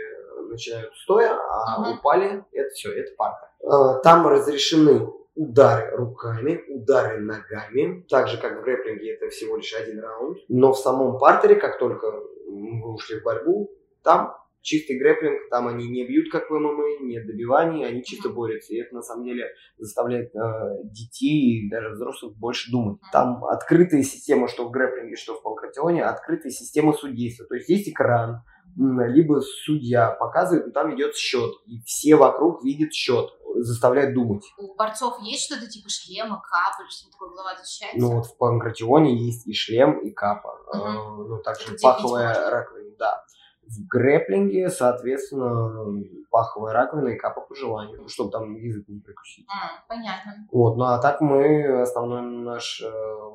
[0.51, 1.99] начинают стоя, а Мгм.
[1.99, 3.49] упали, это все, это партер.
[3.67, 8.05] А, Там разрешены удары руками, удары ногами.
[8.09, 10.39] Так же, как в грэплинге, это всего лишь один раунд.
[10.49, 12.11] Но в самом партере, как только
[12.49, 13.71] вы ушли в борьбу,
[14.03, 18.75] там чистый грэплинг, там они не бьют, как в ММА, нет добиваний, они чисто борются.
[18.75, 22.99] И это, на самом деле, заставляет э, детей и даже взрослых больше думать.
[23.13, 27.47] Там открытая система, что в грэплинге, что в панкратионе, открытая система судейства.
[27.47, 28.43] То есть есть экран,
[28.77, 34.45] либо судья показывает, но там идет счет, и все вокруг видят счет, заставляют думать.
[34.59, 37.99] У борцов есть что-то типа шлема, капа, или что-то такое, голова защищается?
[37.99, 40.59] Ну вот в панкратионе есть и шлем, и капа.
[40.73, 43.25] Э, ну также Это паховая раковина, да.
[43.67, 49.47] В грэплинге, соответственно, паховая раковина и капа по желанию, чтобы там язык не прикусить.
[49.49, 50.47] М, понятно.
[50.53, 52.87] Вот, ну а так мы, основной наш э,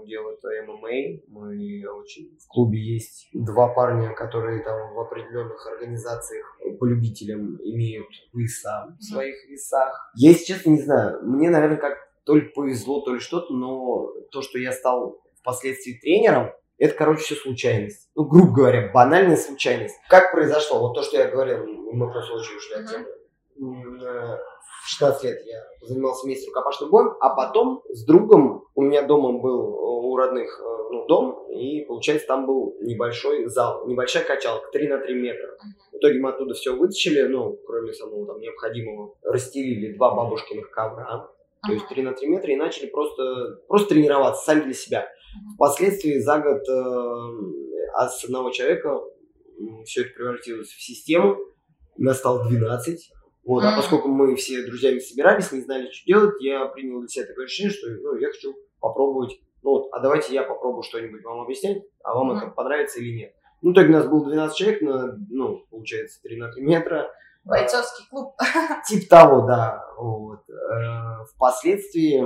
[0.02, 1.22] удел это ММА.
[1.28, 2.38] Мы очень...
[2.40, 6.46] В клубе есть два парня, которые там в определенных организациях
[6.80, 10.12] по любителям имеют веса в своих весах.
[10.16, 11.20] Я, если честно, не знаю.
[11.24, 15.94] Мне, наверное, как то ли повезло, то ли что-то, но то, что я стал впоследствии
[15.94, 16.52] тренером,
[16.82, 18.10] это, короче, все случайность.
[18.16, 19.96] Ну, грубо говоря, банальная случайность.
[20.10, 20.80] Как произошло?
[20.80, 23.06] Вот то, что я говорил, мы просто очень ушли от темы.
[24.04, 24.38] Э,
[24.84, 29.32] В 16 лет я занимался вместе рукопашным боем, а потом с другом, у меня дома
[29.40, 34.72] был э, у родных э, ну, дом, и, получается, там был небольшой зал, небольшая качалка,
[34.72, 35.58] 3 на 3 метра.
[35.92, 41.30] В итоге мы оттуда все вытащили, ну, кроме самого там необходимого, расстелили два бабушкиных ковра,
[41.64, 41.94] то есть Ага.
[41.94, 45.08] 3 на 3 метра, и начали просто, просто тренироваться сами для себя.
[45.56, 49.02] Впоследствии за год э, от с одного человека
[49.86, 51.38] все это превратилось в систему.
[51.98, 53.12] Нас стало 12.
[53.44, 57.26] Вот, а поскольку мы все друзьями собирались, не знали, что делать, я принял для себя
[57.26, 59.40] такое решение, что ну, я хочу попробовать.
[59.64, 62.38] Ну вот, а давайте я попробую что-нибудь вам объяснять, а вам Мгм.
[62.38, 63.34] это понравится или нет.
[63.62, 67.12] Ну, в итоге нас было 12 человек, на, ну, получается, 3 на 3 метра.
[67.44, 68.36] Бойцовский клуб.
[68.88, 69.84] Тип того, да.
[69.98, 70.42] Вот.
[70.50, 72.24] Э, Впоследствии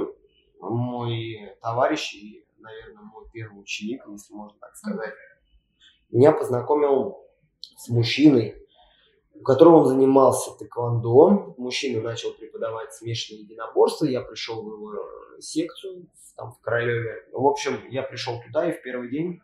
[0.59, 5.13] мой товарищ и, наверное, мой первый ученик, если можно так сказать,
[6.09, 7.19] меня познакомил
[7.77, 8.55] с мужчиной,
[9.33, 11.55] у которого он занимался тэквондо.
[11.57, 14.05] Мужчина начал преподавать смешанные единоборства.
[14.05, 14.93] Я пришел в его
[15.39, 17.25] секцию, там в Королеве.
[17.31, 19.41] В общем, я пришел туда, и в первый день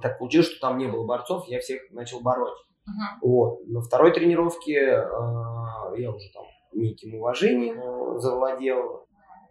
[0.00, 2.56] так получилось, что там не было борцов, я всех начал бороть.
[2.86, 3.30] Мгм.
[3.30, 3.66] Вот.
[3.66, 9.06] На второй тренировке э, я уже там неким уважением э, завладел.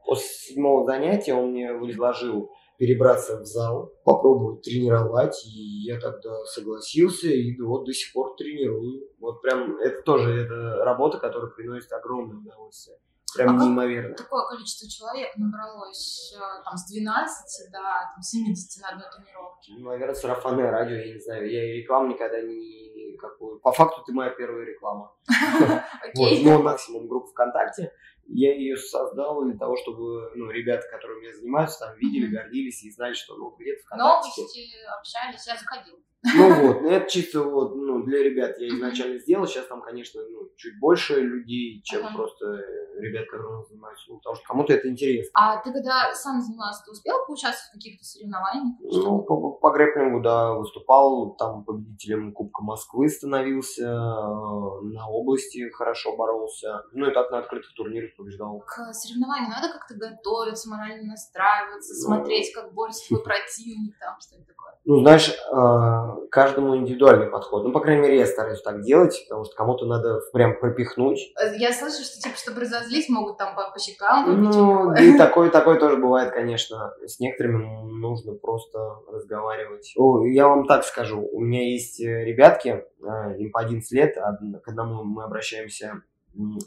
[0.05, 2.51] После седьмого занятия он мне предложил
[2.81, 9.07] перебраться в зал, попробовать тренировать, и я тогда согласился, и вот до сих пор тренирую.
[9.19, 12.97] Вот прям это тоже это работа, которая приносит огромное удовольствие.
[13.35, 14.15] Прям А неимоверно.
[14.15, 19.73] Такое количество человек набралось э, там с 12 до там, 70 на одной тренировке.
[19.77, 21.51] Ну, Наверное, сарафанное радио, я не знаю.
[21.51, 23.59] Я и рекламу никогда не какую.
[23.59, 25.13] По факту ты моя первая реклама.
[26.15, 26.43] Вот, Окей.
[26.43, 27.93] ну, максимум группа ВКонтакте.
[28.27, 32.91] Я ее создал для того, чтобы ну, ребята, которые меня занимаются, там видели, гордились и
[32.91, 34.41] знали, что ну, где-то ВКонтакте.
[34.41, 35.99] Новости, общались, я заходила.
[36.23, 39.47] Ну вот, ну это чисто вот, ну, для ребят я изначально сделал.
[39.47, 42.15] Сейчас там, конечно, ну, чуть больше людей, чем Ага.
[42.15, 44.05] просто э, ребят, которые занимаются.
[44.09, 45.31] Ну, потому что кому-то это интересно.
[45.33, 48.77] А ты когда сам занимался, ты успел поучаствовать в каких-то соревнованиях?
[48.81, 56.15] Ну, по, по грэпплингу, да, выступал, там победителем Кубка Москвы становился, э, на области хорошо
[56.15, 56.83] боролся.
[56.93, 58.59] Ну и так на открытых турнирах побеждал.
[58.67, 62.15] К соревнованию надо как-то готовиться, морально настраиваться, Ну.
[62.15, 64.77] смотреть, как борется твой противник, там что-то такое.
[64.85, 67.63] Ну, знаешь, э, каждому индивидуальный подход.
[67.63, 71.33] Ну, по крайней мере, я стараюсь так делать, потому что кому-то надо прям пропихнуть.
[71.57, 74.41] Я слышу, что типа, чтобы разозлить, могут там по, по щекам.
[74.41, 75.49] Ну, и такое.
[75.49, 76.93] такое, тоже бывает, конечно.
[77.05, 77.67] С некоторыми
[77.99, 78.79] нужно просто
[79.11, 79.93] разговаривать.
[79.97, 82.69] О, я вам так скажу, у меня есть э, ребятки,
[83.03, 86.01] э, им по 11 лет, к одному мы обращаемся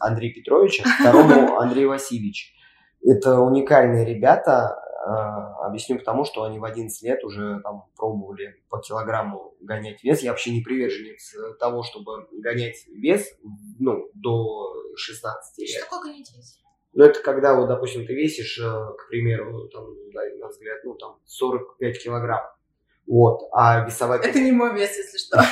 [0.01, 2.55] Андрей Петрович, а к второму Андрей Васильевич.
[3.07, 9.55] Это уникальные ребята, объясню потому, что они в 11 лет уже там пробовали по килограмму
[9.61, 10.21] гонять вес.
[10.23, 13.29] Я вообще не приверженец э, того, чтобы гонять вес
[13.79, 15.69] ну, до 16 лет.
[15.69, 16.61] Что такое гонитесь?
[16.93, 20.95] Ну, это когда, вот, допустим, ты весишь, э, к примеру, там, да, на взгляд, ну,
[20.95, 22.45] там, 45 килограмм.
[23.07, 23.49] Вот.
[23.53, 25.43] А весовая, Это не мой вес, если что.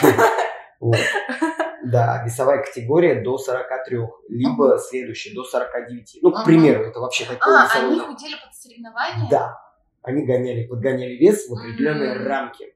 [0.80, 0.96] вот.
[1.92, 6.18] Да, весовая категория до 43, либо следующая до 49.
[6.22, 9.28] Ну, к примеру, это вообще такой А, весовой- они худели под соревнования?
[9.30, 9.58] Да.
[10.02, 12.26] Они гоняли, подгоняли вес в определенные Мгм.
[12.26, 12.74] рамки.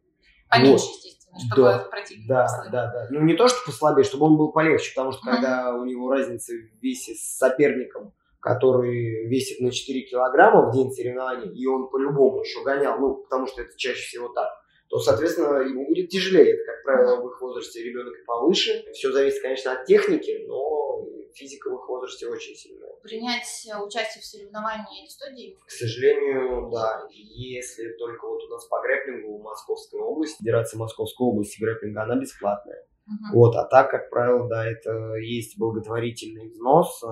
[0.49, 1.79] Поменьше, естественно, чтобы Да.
[1.91, 2.71] противник Да, послабее.
[2.73, 3.07] да, да.
[3.11, 5.35] Ну, не то, что послабее, чтобы он был полегче, потому что Мгм.
[5.35, 10.93] когда у него разница в весе с соперником, который весит на 4 килограмма в день
[10.93, 14.49] соревнований, и он по-любому еще гонял, ну, потому что это чаще всего так,
[14.89, 16.55] то, соответственно, ему будет тяжелее.
[16.55, 18.85] Это, как правило, в их возрасте ребенок повыше.
[18.93, 22.93] Все зависит, конечно, от техники, но физика в их возрасте очень сильная.
[23.03, 23.47] принять
[23.85, 25.59] участие в соревновании, стоит денег?
[25.67, 27.07] К сожалению, да.
[27.11, 32.17] Если только вот у нас по грэплингу в Московской области, Федерация Московской области грэплинга, она
[32.17, 32.87] бесплатная.
[33.07, 33.35] Мгм.
[33.35, 37.03] Вот, а так, как правило, да, это есть благотворительный взнос,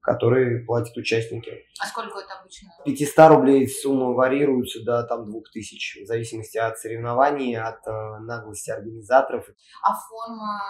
[0.00, 1.66] который платят участники.
[1.80, 2.70] А сколько это обычно?
[2.84, 9.46] 500 рублей суммы варьируются до там 2000, в зависимости от соревнований, от э, наглости организаторов.
[9.82, 10.60] А форма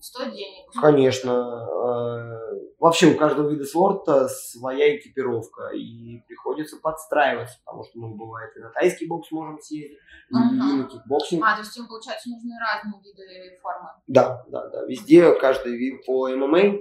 [0.00, 0.70] стоит денег?
[0.80, 8.16] Конечно, э, вообще у каждого вида спорта своя экипировка, и приходится подстраиваться, потому что мы,
[8.16, 9.98] бывает, и на тайский бокс можем съездить,
[10.30, 11.44] и на кикбоксинг.
[11.44, 13.90] А, то есть им, получается, нужны разные виды формы.
[14.06, 14.84] Да, да, да.
[14.86, 16.78] Везде каждый вид по ММА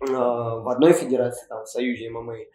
[0.00, 2.46] в одной федерации, там, в Союзе ММА, э,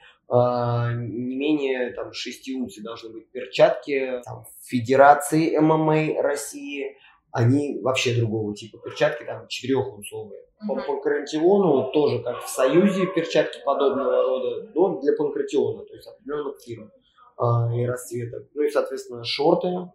[0.95, 4.21] не менее там, 6 унций должны быть перчатки.
[4.23, 6.97] Там, в Федерации ММА России
[7.31, 10.43] они вообще другого типа перчатки, там 4-унцовые.
[10.67, 16.61] По панкратиону тоже, как в Союзе, перчатки подобного рода, но для панкратиона, то есть определенных
[16.61, 16.91] фирм
[17.39, 17.43] э,
[17.75, 18.47] и расцветок.
[18.53, 19.91] Ну и, соответственно, шорты.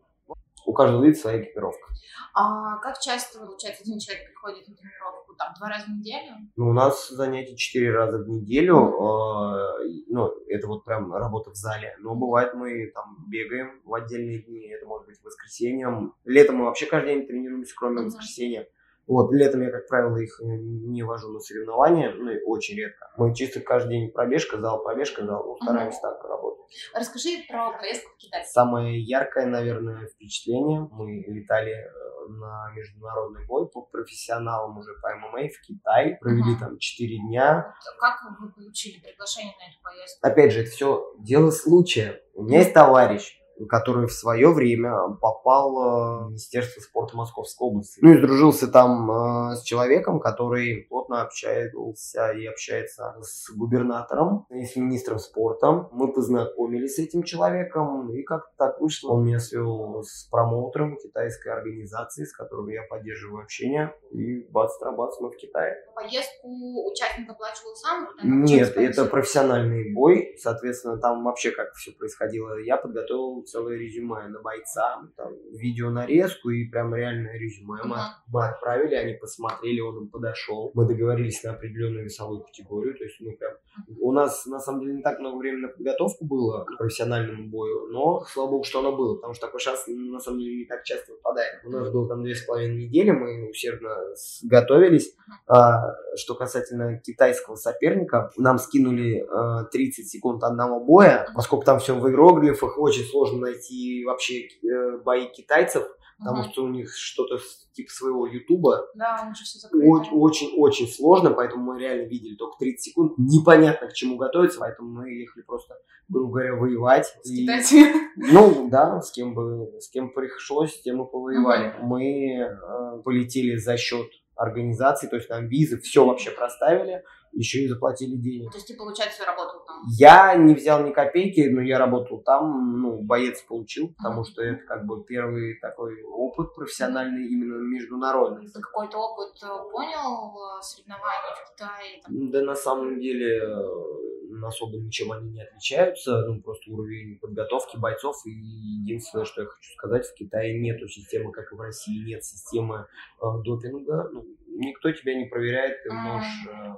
[0.69, 1.89] У каждого вида своя экипировка.
[2.35, 5.35] А как часто, получается, один человек приходит на тренировку?
[5.35, 6.35] Там два раза в неделю?
[6.57, 8.77] Ну, у нас занятия 4 раза в неделю.
[8.77, 11.97] э, ну, это вот прям работа в зале.
[12.01, 14.69] Но бывает мы там бегаем в отдельные дни.
[14.69, 16.12] Это может быть воскресеньем.
[16.27, 18.05] Летом мы вообще каждый день тренируемся, кроме Мгм.
[18.07, 18.69] воскресенья.
[19.09, 23.11] Вот, летом я, как правило, их не вожу на соревнования, ну и очень редко.
[23.17, 25.45] Мы чисто каждый день пробежка, зал, пробежка, зал.
[25.47, 26.67] Ну, стараемся так работать.
[26.95, 28.45] Расскажи про поездку в Китай.
[28.45, 30.87] Самое яркое, наверное, впечатление.
[30.93, 36.19] Мы летали э, на международный бой по профессионалам уже по ММА в Китай.
[36.21, 36.59] Провели Мгм.
[36.61, 37.75] там 4 дня.
[37.99, 40.19] Как вы получили приглашение на эту поездку?
[40.27, 42.21] Опять же, это все дело случая.
[42.35, 48.01] У меня есть товарищ, который в свое время попал э, в Министерство спорта Московской области.
[48.03, 54.65] Ну и сдружился там э, с человеком, который плотно общался и общается с губернатором и
[54.65, 55.89] с министром спорта.
[55.93, 59.13] Мы познакомились с этим человеком, и как-то так вышло.
[59.13, 63.95] Он меня свел с промоутером китайской организации, с которой я поддерживаю общение.
[64.13, 65.77] И бац-трабац мы в Китае.
[65.95, 68.09] Поездку участник оплачивал сам?
[68.23, 70.35] Нет, это профессиональный бой.
[70.39, 72.59] Соответственно, там вообще как все происходило.
[72.59, 77.83] Я подготовил целое резюме на бойца, там, видеонарезку и прям реальное резюме.
[77.85, 77.97] Мы,
[78.29, 80.71] мы отправили, они посмотрели, он им подошел.
[80.75, 82.97] Мы договорились на определенную весовую категорию.
[82.97, 83.53] То есть мы прям...
[84.01, 87.89] У нас, на самом деле, не так много времени на подготовку было к профессиональному бою,
[87.89, 90.85] но, слава богу, что оно было, потому что такой шанс, на самом деле, не так
[90.85, 91.65] часто выпадает.
[91.65, 93.97] У нас было там две с половиной недели, мы усердно
[94.43, 95.15] готовились.
[95.47, 101.95] А, что касательно китайского соперника, нам скинули а, 30 секунд одного боя, поскольку там все
[101.95, 105.84] в иероглифах, очень сложно найти вообще э, бои китайцев,
[106.18, 106.51] потому Мгм.
[106.53, 107.39] что у них что-то
[107.72, 108.89] типа своего ютуба.
[108.95, 109.86] Да, у них все закрыто.
[110.12, 113.12] Очень-очень сложно, поэтому мы реально видели только 30 секунд.
[113.18, 115.74] Непонятно, к чему готовиться, поэтому мы ехали просто,
[116.09, 117.07] грубо говоря, воевать.
[117.22, 117.93] С И- китайцами.
[118.16, 121.74] ну, да, с кем бы, с кем пришлось, с тем и повоевали.
[121.82, 127.03] Мы э, полетели за счет организации, то есть нам визы, все вообще проставили,
[127.33, 128.51] еще и заплатили денег.
[128.51, 129.83] То есть ты, получается, работал там?
[129.87, 134.64] Я не взял ни копейки, но я работал там, ну, боец получил, потому что это
[134.66, 138.47] как бы первый такой опыт профессиональный, именно международный.
[138.49, 142.03] Ты какой-то опыт э, понял в соревнованиях в Китае?
[142.03, 142.31] там?
[142.31, 148.16] Да на самом деле э, особо ничем они не отличаются, ну просто уровень подготовки бойцов
[148.26, 152.24] и единственное, что я хочу сказать, в Китае нету системы, как и в России, нет
[152.24, 152.87] системы
[153.20, 156.74] э, допинга, ну, никто тебя не проверяет, ты можешь э,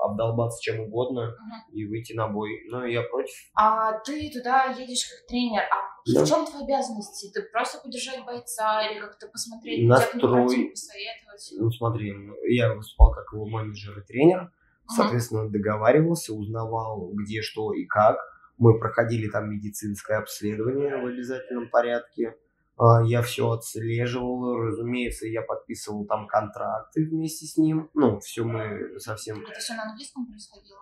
[0.00, 1.74] обдолбаться чем угодно Мгм.
[1.74, 3.34] и выйти на бой, но я против.
[3.54, 6.24] А ты туда едешь как тренер, а Да.
[6.24, 7.30] в чем твои обязанности?
[7.32, 10.44] Ты просто поддержать бойца или как-то посмотреть на технику Настрой.
[10.46, 11.52] противника, посоветовать?
[11.58, 12.14] Ну смотри,
[12.54, 14.52] я выступал как его менеджер и тренер,
[14.88, 18.18] соответственно, договаривался, узнавал, где, что и как.
[18.56, 22.34] Мы проходили там медицинское обследование в обязательном порядке.
[22.78, 27.90] А, Я все отслеживал, разумеется, я подписывал там контракты вместе с ним.
[27.94, 29.44] Ну, все мы совсем...
[29.44, 30.78] Это все на английском происходило?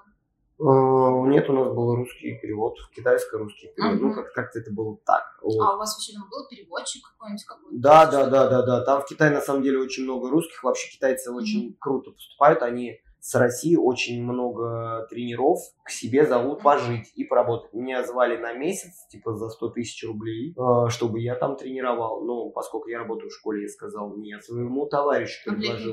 [0.59, 4.01] А, Нет, у нас был русский перевод, китайско-русский перевод.
[4.01, 5.22] Ну, как- как-то это было так.
[5.42, 7.44] А у вас вообще там был переводчик какой-нибудь?
[7.44, 7.76] какой-то?
[7.78, 8.84] Да, да, да, да, да.
[8.84, 10.62] Там в Китае на самом деле очень много русских.
[10.64, 12.62] Вообще китайцы очень круто поступают.
[12.62, 17.72] Они с России очень много тренеров к себе зовут пожить и поработать.
[17.72, 22.24] Меня звали на месяц, типа за 100 тысяч рублей, э, чтобы я там тренировал.
[22.24, 25.93] Но поскольку я работаю в школе, я сказал нет своему товарищу предложил.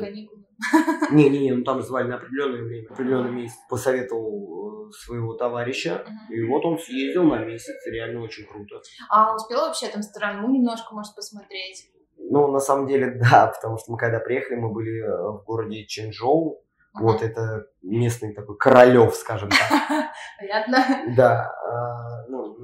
[1.12, 3.58] Не-не-не, ну там звали на определенное время, определенный месяц.
[3.68, 6.06] Посоветовал э, своего товарища.
[6.30, 8.80] И вот он съездил на месяц, реально очень круто.
[9.10, 11.90] А успела вообще там страну немножко, может, посмотреть?
[12.16, 15.88] Ну, на самом деле, да, потому что мы когда приехали, мы были э, в городе
[15.88, 16.63] Чэньчжоу, Ага.
[17.00, 19.70] Вот это местный такой Королев, скажем так.
[20.40, 21.16] Понятно.
[21.16, 21.52] Да.
[21.66, 22.56] А, ну,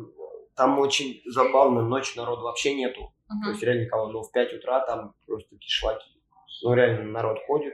[0.56, 3.14] там очень забавно, ночь народу вообще нету.
[3.44, 4.08] То есть реально никого.
[4.08, 6.06] Но в 5 утра там просто кишлаки.
[6.64, 7.74] Ну реально народ ходит,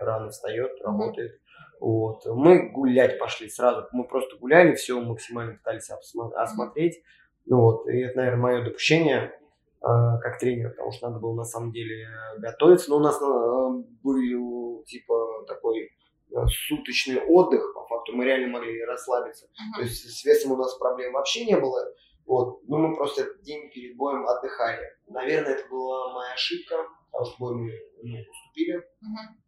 [0.00, 1.40] рано встает, работает.
[1.80, 2.24] Вот.
[2.26, 3.86] Мы гулять пошли сразу.
[3.92, 7.02] Мы просто гуляли, все максимально пытались осмотреть.
[7.46, 9.38] Ну вот, и это, наверное, мое допущение
[9.82, 9.86] э,
[10.22, 12.90] как тренер, потому что надо было на самом деле готовиться.
[12.90, 14.16] Но у нас э, был
[14.84, 15.90] типа такой
[16.30, 16.36] э,
[16.68, 19.46] суточный отдых, по факту мы реально могли расслабиться.
[19.46, 19.76] Uh-huh.
[19.76, 21.92] То есть с весом у нас проблем вообще не было.
[22.26, 24.96] Вот, но мы просто этот день перед боем отдыхали.
[25.08, 26.76] Наверное, это была моя ошибка,
[27.10, 27.70] потому что бой мы
[28.02, 28.78] ну, уступили.
[28.78, 29.44] Uh-huh.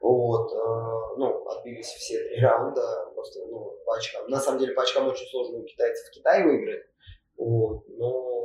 [0.00, 4.28] Вот, э, ну, отбились все три раунда, просто, ну, по очкам.
[4.28, 6.86] На самом деле, по очкам очень сложно у китайцев в Китае выиграть,
[7.36, 8.38] вот, но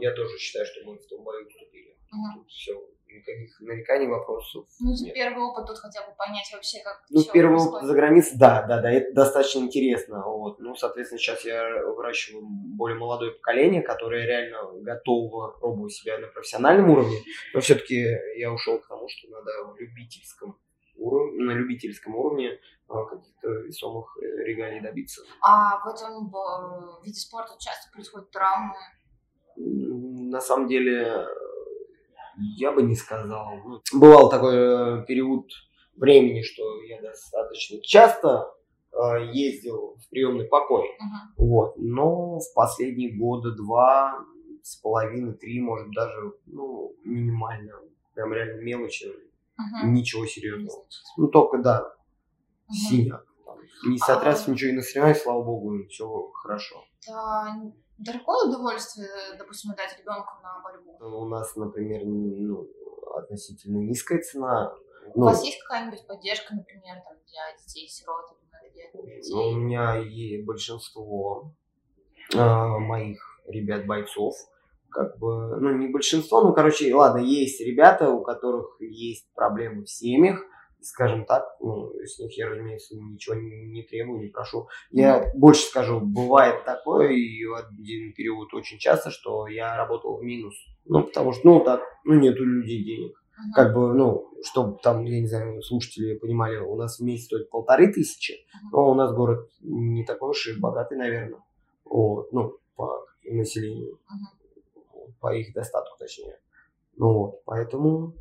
[0.00, 1.90] я тоже считаю, что мы в том бою уступили.
[1.92, 2.38] Uh-huh.
[2.38, 2.80] Тут все
[3.12, 4.66] никаких нареканий, вопросов.
[4.80, 5.14] Ну, нет.
[5.14, 8.80] первый опыт тут хотя бы понять вообще, как Ну, первый опыт за границей, да, да,
[8.80, 10.22] да, это достаточно интересно.
[10.24, 10.58] Вот.
[10.60, 16.90] Ну, соответственно, сейчас я выращиваю более молодое поколение, которое реально готово пробовать себя на профессиональном
[16.90, 17.18] уровне.
[17.54, 18.06] Но все-таки
[18.36, 20.58] я ушел к тому, что надо в любительском
[20.96, 22.58] уровне, на любительском уровне
[22.88, 25.22] а, каких-то весомых э, регалий добиться.
[25.42, 26.30] А в этом
[27.02, 28.74] виде спорта часто происходят травмы?
[29.56, 31.26] На самом деле
[32.36, 33.52] я бы не сказал.
[33.92, 35.50] Бывал такой э, период
[35.96, 38.54] времени, что я достаточно часто
[38.92, 40.86] э, ездил в приемный покой.
[40.86, 41.44] Uh-huh.
[41.44, 41.74] Вот.
[41.76, 44.24] Но в последние года два
[44.62, 47.80] с половиной, три, может даже, ну, минимально.
[48.14, 49.06] Прям реально мелочи.
[49.06, 49.86] Uh-huh.
[49.86, 50.84] Ничего серьезного.
[51.16, 51.94] Ну, только, да,
[52.68, 52.74] uh-huh.
[52.74, 53.26] синяк.
[53.84, 54.52] Не сотряс, uh-huh.
[54.52, 56.84] ничего не насревай, слава богу, все хорошо.
[57.08, 57.60] Да,
[58.04, 60.96] Дорогое удовольствие, допустим, отдать ребенку на борьбу?
[61.00, 62.68] У нас, например, ну,
[63.16, 64.74] относительно низкая цена.
[65.14, 68.26] У ну, вас есть какая-нибудь поддержка, например, там, для детей, сирот,
[68.74, 69.30] детей?
[69.30, 71.52] Ну, у меня есть большинство
[72.34, 74.34] э, моих ребят-бойцов,
[74.90, 79.90] как бы, ну, не большинство, ну, короче, ладно, есть ребята, у которых есть проблемы в
[79.90, 80.40] семьях,
[80.82, 84.68] скажем так, ну, с них я, разумеется, ничего не, не требую, не прошу.
[84.90, 90.22] Я больше скажу, бывает такое, и в один период очень часто, что я работал в
[90.22, 90.54] минус.
[90.84, 93.16] Ну, потому что, ну, так, ну, нет у людей денег.
[93.16, 97.26] uh Как бы, ну, чтобы там, я не знаю, слушатели понимали, у нас в месяц
[97.26, 101.40] стоит полторы тысячи, uh но у нас город не такой уж и богатый, наверное.
[101.84, 104.42] Вот, ну, по населению, uh
[105.20, 106.38] по их достатку, точнее.
[106.96, 108.14] Ну вот, поэтому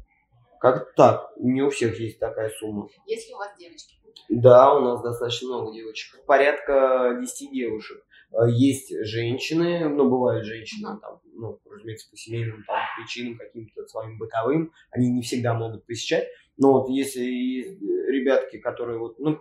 [0.61, 1.31] как так?
[1.37, 2.87] Не у всех есть такая сумма.
[3.07, 3.95] Есть ли у вас девочки?
[4.29, 6.23] Да, у нас достаточно много девочек.
[6.25, 8.05] Порядка 10 девушек.
[8.31, 14.19] А, есть женщины, ну, бывают женщины, там, ну, разумеется, по семейным там, причинам, каким-то своим
[14.19, 16.27] бытовым, они не всегда могут посещать.
[16.57, 19.39] Но вот если ребятки, которые вот, ну,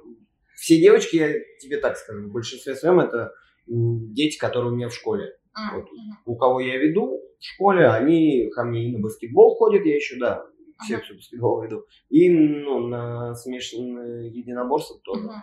[0.56, 3.34] все девочки, я тебе так скажу, в большинстве своем это
[3.66, 5.36] дети, которые у меня в школе.
[5.50, 5.80] Uh-huh.
[5.80, 5.88] Вот,
[6.24, 10.16] у кого я веду в школе, они ко мне и на баскетбол ходят, я еще,
[10.16, 10.46] да,
[10.86, 11.84] секцию баскетбола веду.
[12.08, 15.26] И ну, на смешанное единоборство тоже.
[15.26, 15.34] Угу.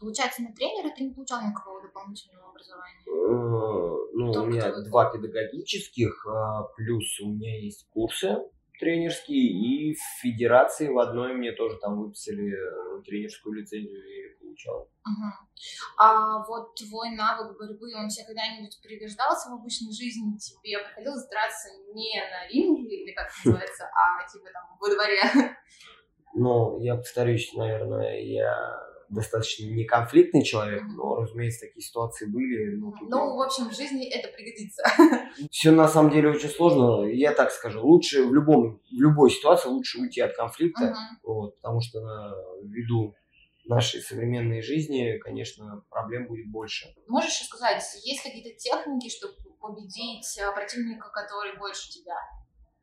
[0.00, 3.04] Получается, на тренера ты не получал никакого дополнительного образования?
[3.06, 8.36] Э, ну, у меня два педагогических, а, плюс у меня есть курсы
[8.78, 14.82] тренерские, и в федерации в одной мне тоже там выписали э, тренерскую лицензию, я получал.
[14.82, 15.28] Угу.
[15.98, 20.36] А вот твой навык борьбы, он тебе когда-нибудь пригождался в обычной жизни?
[20.38, 25.20] Тебе приходилось драться не на ринге, или как это называется, а типа там во дворе?
[26.36, 32.76] Ну, я повторюсь, наверное, я достаточно неконфликтный человек, но, разумеется, такие ситуации были.
[32.76, 34.82] Ну, ну, в общем, в жизни это пригодится.
[35.50, 37.06] Все на самом деле очень сложно.
[37.06, 41.18] Я так скажу, лучше в любом в любой ситуации лучше уйти от конфликта, uh-huh.
[41.22, 42.00] вот, потому что
[42.62, 43.14] ввиду
[43.64, 46.94] нашей современной жизни, конечно, проблем будет больше.
[47.08, 52.16] Можешь сказать, есть какие-то техники, чтобы победить э, противника, который больше тебя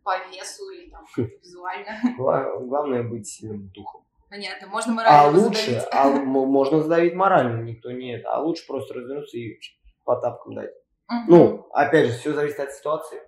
[0.03, 1.99] по весу или там визуально?
[2.17, 4.05] Главное быть сильным духом.
[4.32, 5.88] Понятно, можно морально А лучше, задавить.
[5.92, 8.24] а можно задавить морально, никто нет.
[8.26, 9.60] А лучше просто развернуться и
[10.06, 10.72] по тапкам дать.
[11.10, 11.24] Угу.
[11.28, 13.22] Ну, опять же, все зависит от ситуации.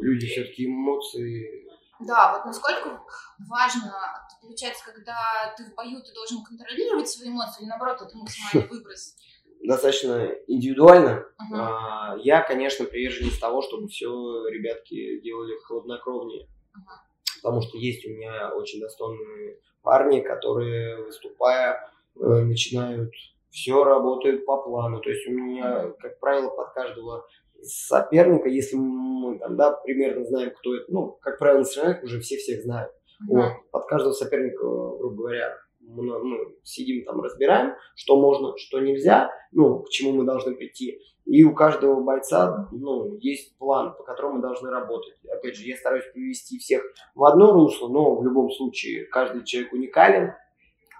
[0.00, 1.62] Люди все-таки эмоции
[2.06, 3.00] да, вот насколько
[3.48, 3.92] важно,
[4.40, 9.16] получается, когда ты в бою, ты должен контролировать свои эмоции или наоборот, это максимальный выброс?
[9.62, 11.24] Достаточно индивидуально.
[11.40, 11.56] Uh-huh.
[11.56, 14.08] А, я, конечно, приверженец того, чтобы все
[14.48, 16.46] ребятки делали хладнокровнее.
[16.46, 16.98] Uh-huh.
[17.40, 23.12] Потому что есть у меня очень достойные парни, которые, выступая, э, начинают
[23.50, 25.00] все работают по плану.
[25.00, 27.26] То есть у меня, как правило, под каждого
[27.62, 32.36] соперника, если мы там, да, примерно знаем, кто это, ну, как правило, на уже все
[32.36, 32.92] всех знают.
[32.92, 33.36] Uh-huh.
[33.36, 39.80] Вот, под каждого соперника, грубо говоря, мы сидим там, разбираем, что можно, что нельзя, ну,
[39.80, 40.98] к чему мы должны прийти.
[41.24, 45.14] И у каждого бойца ну, есть план, по которому мы должны работать.
[45.30, 46.82] Опять же, я стараюсь привести всех
[47.14, 50.32] в одно русло, но в любом случае каждый человек уникален,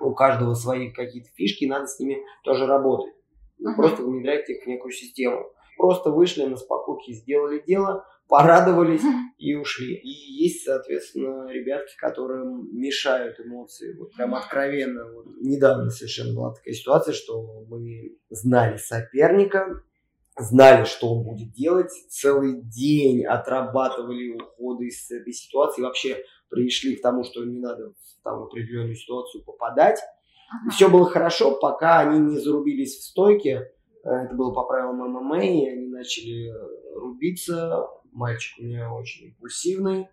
[0.00, 3.14] у каждого свои какие-то фишки, надо с ними тоже работать.
[3.60, 3.74] Uh-huh.
[3.76, 5.46] Просто внедрять их в некую систему.
[5.76, 9.02] Просто вышли на спокойки, сделали дело, порадовались
[9.38, 9.94] и ушли.
[9.94, 13.94] И есть, соответственно, ребятки, которые мешают эмоции.
[13.98, 15.04] Вот прям откровенно.
[15.12, 15.26] Вот.
[15.40, 19.82] Недавно совершенно была такая ситуация, что мы знали соперника,
[20.38, 27.02] знали, что он будет делать, целый день отрабатывали уходы из этой ситуации, вообще пришли к
[27.02, 29.98] тому, что не надо в там, определенную ситуацию попадать.
[30.50, 30.70] Ага.
[30.70, 33.72] Все было хорошо, пока они не зарубились в стойке.
[34.04, 36.52] Э, это было по правилам ММА, и они начали
[36.94, 37.86] рубиться.
[38.12, 40.08] Мальчик у меня очень импульсивный.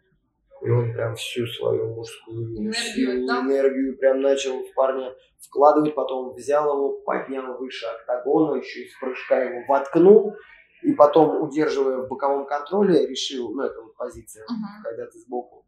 [0.62, 6.34] И он прям всю свою мужскую энергию, силу, энергию прям начал в парня вкладывать, потом
[6.34, 10.36] взял его, поднял выше октагона, еще из прыжка его воткнул,
[10.82, 14.84] и потом, удерживая в боковом контроле, решил, ну это вот позиция, uh-huh.
[14.84, 15.66] когда ты сбоку,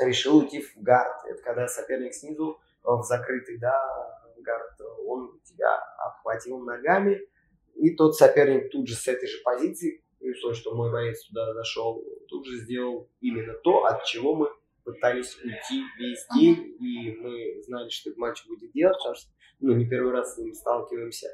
[0.00, 1.26] решил уйти в гард.
[1.26, 3.80] Это когда соперник снизу в закрытый, да,
[4.38, 7.20] гард, он тебя обхватил ногами,
[7.74, 11.52] и тот соперник тут же с этой же позиции при условии, что мой боец туда
[11.52, 14.48] зашел, тут же сделал именно то, от чего мы
[14.82, 19.74] пытались уйти весь день, и мы знали, что этот мальчик будет делать, потому что ну,
[19.74, 21.28] не первый раз с ним сталкиваемся.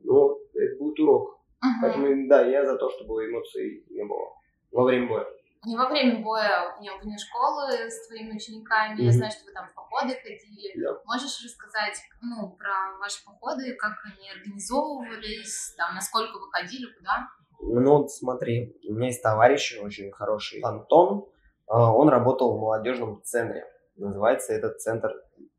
[0.00, 1.40] Но это будет урок.
[1.64, 1.68] Uh-huh.
[1.80, 4.28] Поэтому, да, я за то, чтобы эмоций не было
[4.70, 5.26] во время боя.
[5.64, 9.00] Не во время боя, не вне школы с твоими учениками.
[9.00, 9.04] Mm-hmm.
[9.04, 10.76] Я знаю, что вы там в походы ходили.
[10.76, 11.00] Yeah.
[11.06, 17.30] Можешь рассказать ну, про ваши походы, как они организовывались, там, насколько вы ходили, куда?
[17.66, 21.26] Ну, смотри, у меня есть товарищ очень хороший, Антон.
[21.66, 23.66] А, он работал в молодежном центре.
[23.96, 25.10] Называется этот центр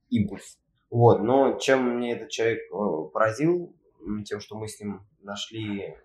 [0.10, 0.60] «Импульс».
[0.90, 3.76] Вот, но чем мне этот человек э, поразил,
[4.26, 5.96] тем, что мы с ним нашли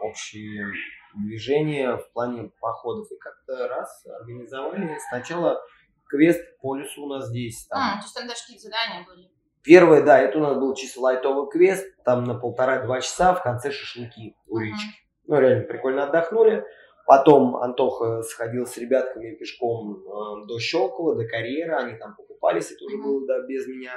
[0.00, 0.66] общие
[1.14, 3.10] движения в плане походов.
[3.12, 5.60] И как-то раз организовали сначала
[6.06, 7.66] квест по лесу у нас здесь.
[7.66, 7.78] Там.
[7.80, 9.30] А, то есть там даже какие-то задания были?
[9.62, 13.70] Первое, да, это у нас был чисто лайтовый квест, там на полтора-два часа в конце
[13.70, 15.03] шашлыки у речки.
[15.26, 16.64] Ну, реально прикольно отдохнули.
[17.06, 22.84] Потом Антоха сходил с ребятками пешком э, до Щелкова, до карьера, они там покупались, это
[22.84, 23.92] уже было да, без меня.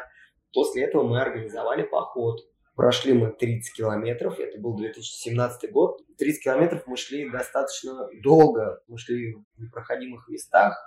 [0.54, 2.42] После этого мы организовали поход.
[2.76, 6.02] Прошли мы 30 километров, это был 2017 год.
[6.18, 10.78] 30 километров мы шли достаточно долго, мы шли в непроходимых местах,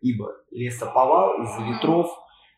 [0.00, 2.10] ибо лесоповал из-за ветров,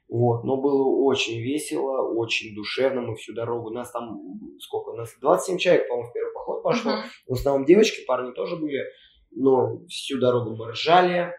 [0.08, 4.20] вот, но было очень весело, очень душевно, мы всю дорогу, нас там,
[4.58, 6.31] сколько, нас 27 человек, по-моему, в поход
[6.62, 7.04] пошло, uh-huh.
[7.28, 8.84] в основном девочки, парни тоже были,
[9.30, 11.34] но всю дорогу мы ржали,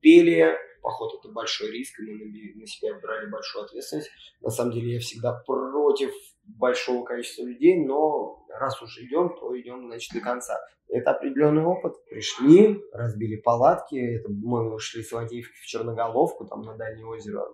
[0.00, 4.10] пели, поход это большой риск, и мы на, себя брали большую ответственность.
[4.40, 6.10] На самом деле я всегда против
[6.44, 10.58] большого количества людей, но раз уж идем, то идем, значит, до конца.
[10.88, 11.92] Это определенный опыт.
[12.08, 17.46] Пришли, разбили палатки, это мы шли с Ивантеевки в Черноголовку, там на дальнее озеро,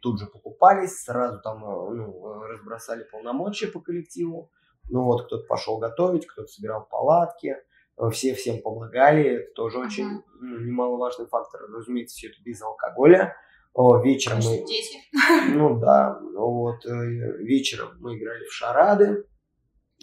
[0.00, 4.50] тут же покупались, сразу там э, ну, разбросали полномочия по коллективу.
[4.92, 7.56] Ну вот, кто-то пошел готовить, кто-то собирал палатки,
[7.96, 9.86] э, все всем помогали, это тоже uh-huh.
[9.86, 10.04] очень
[10.38, 11.62] ну, немаловажный фактор.
[11.74, 13.34] Разумеется, все это без алкоголя.
[13.72, 14.58] О, вечером мы...
[14.66, 14.98] дети.
[15.54, 16.90] Ну да, вот э,
[17.38, 19.24] вечером мы играли в шарады,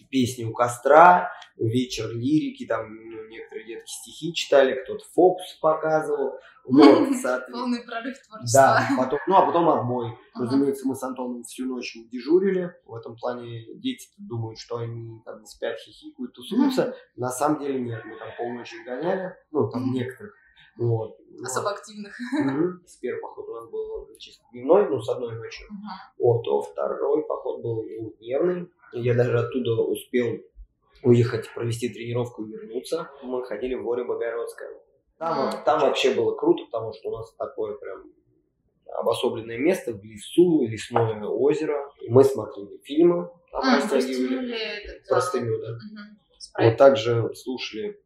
[0.10, 6.34] песни у костра, вечер лирики, там ну, некоторые детки стихи читали, кто-то фокус показывал.
[6.66, 6.84] Вот,
[7.52, 8.62] Полный прорыв творчества.
[8.62, 10.18] Да, потом, ну а потом отбой.
[10.36, 12.76] Разумеется, мы с Антоном всю ночь дежурили.
[12.86, 16.96] В этом плане дети думают, что они там спят, хихикают, тусуются.
[17.16, 20.34] На самом деле нет, мы там полночи гоняли, ну там некоторых.
[20.80, 21.18] Вот.
[21.44, 21.78] Особо вот.
[21.78, 22.16] активных.
[22.40, 22.88] Угу.
[22.88, 25.68] С первый поход у нас был чисто дневной, ну, с одной ночью.
[25.68, 26.26] Угу.
[26.26, 28.72] Вот, а второй поход был двухдневный.
[28.94, 30.40] Я даже оттуда успел
[31.04, 33.10] уехать, провести тренировку и вернуться.
[33.24, 34.70] Мы ходили в Воре Богородское.
[35.18, 38.06] Там, там вообще было круто, потому что у нас такое прям
[38.86, 41.92] обособленное место в лесу, лесное озеро.
[42.02, 44.56] И мы смотрели фильмы, там а, растягивали
[45.08, 45.72] простыню, да.
[45.72, 46.68] Угу.
[46.68, 48.00] Вот также слушали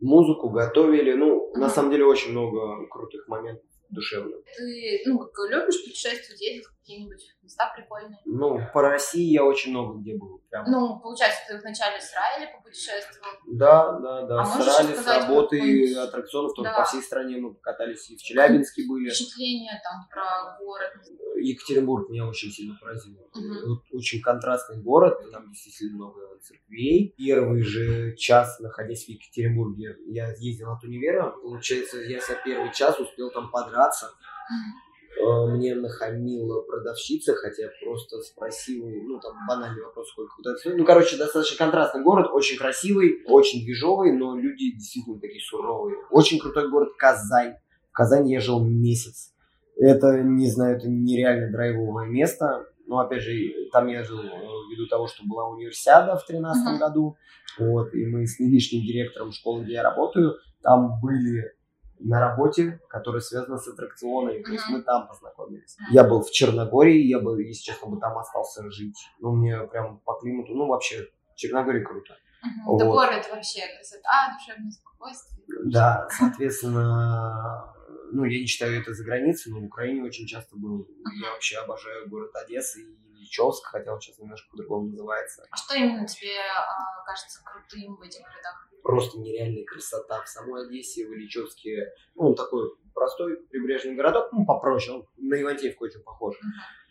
[0.00, 1.12] музыку, готовили.
[1.12, 4.36] Ну, на самом деле очень много крутых моментов душевно.
[4.56, 8.18] Ты, ну, как любишь путешествовать, ездить в какие-нибудь места прикольные?
[8.24, 10.39] Ну, по России я очень много где был.
[10.50, 10.64] Прям.
[10.68, 13.32] Ну, получается, ты вначале с Райли попутешествовал?
[13.46, 14.40] Да, да, да.
[14.40, 16.78] А с Райли, с работы аттракционов, тоже да.
[16.78, 19.10] по всей стране мы покатались и в Челябинске были.
[19.10, 20.92] Впечатления там про город?
[21.36, 23.16] Екатеринбург меня очень сильно поразил.
[23.32, 23.98] Угу.
[23.98, 27.14] Очень контрастный город, там действительно много церквей.
[27.16, 31.30] Первый же час, находясь в Екатеринбурге, я ездил от универа.
[31.30, 34.10] Получается, я за первый час успел там подраться
[34.50, 40.76] Э, мне нахамила продавщица, хотя просто спросил, ну, там, банальный вопрос, сколько это стоит.
[40.76, 45.96] Ну, короче, достаточно контрастный город, очень красивый, очень движовый, но люди действительно такие суровые.
[46.10, 47.54] Очень крутой город Казань.
[47.90, 49.34] В Казани я жил месяц.
[49.76, 52.66] Это, не знаю, это нереально драйвовое место.
[52.86, 53.32] Но, опять же,
[53.72, 54.28] там я жил э,
[54.70, 56.78] ввиду того, что была универсиада в 2013 uh-huh.
[56.78, 57.16] году.
[57.58, 61.52] Вот, и мы с нынешним директором школы, где я работаю, там были
[62.00, 64.38] на работе, которая связана с аттракционами.
[64.38, 64.44] Uh-huh.
[64.44, 65.76] То есть мы там познакомились.
[65.78, 65.92] Uh-huh.
[65.92, 68.98] Я был в Черногории, я бы, если честно, бы там остался жить.
[69.18, 72.12] Ну, мне прям по климату, ну, вообще, Черногория круто.
[72.12, 72.64] Uh-huh.
[72.66, 72.78] Вот.
[72.78, 75.44] Да город вообще красота, душевное спокойствие.
[75.64, 77.74] Да, соответственно,
[78.12, 80.82] ну, я не считаю это за границей, но в Украине очень часто был.
[80.82, 81.22] Uh-huh.
[81.22, 85.44] Я вообще обожаю город Одесса и Ильичевск, хотя он сейчас немножко по-другому называется.
[85.50, 88.69] А что именно тебе э, кажется крутым в этих городах?
[88.82, 91.92] Просто нереальная красота в самой Одессе, в Ильичевске.
[92.14, 96.36] Ну, он такой простой прибрежный городок, ну, попроще, он на Ивантеевку очень похож.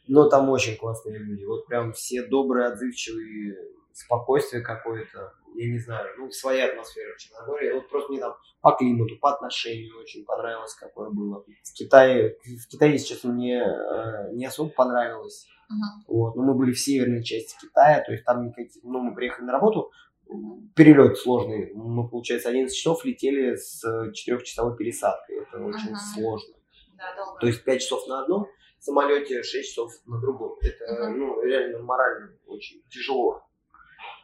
[0.07, 1.43] Но там очень классные люди.
[1.45, 3.57] Вот прям все добрые, отзывчивые,
[3.93, 7.73] спокойствие какое-то я не знаю, ну, своя атмосфера в Черногории.
[7.73, 11.43] Вот просто мне там по климату, по отношению очень понравилось, какое было.
[11.63, 15.47] В Китае, в Китае, если честно, мне э, не особо понравилось.
[15.69, 16.03] Uh-huh.
[16.07, 19.45] Вот, но мы были в северной части Китая, то есть там никаких, ну, мы приехали
[19.45, 19.91] на работу,
[20.76, 21.72] перелет сложный.
[21.73, 25.38] Мы, получается, 11 часов летели с 4-часовой пересадкой.
[25.38, 26.14] Это очень uh-huh.
[26.15, 26.56] сложно.
[26.97, 27.39] Да, долго.
[27.39, 28.47] То есть 5 часов на одном
[28.80, 30.57] самолете, 6 часов на другом.
[30.61, 31.10] Это, uh-huh.
[31.10, 33.41] ну, реально морально очень тяжело.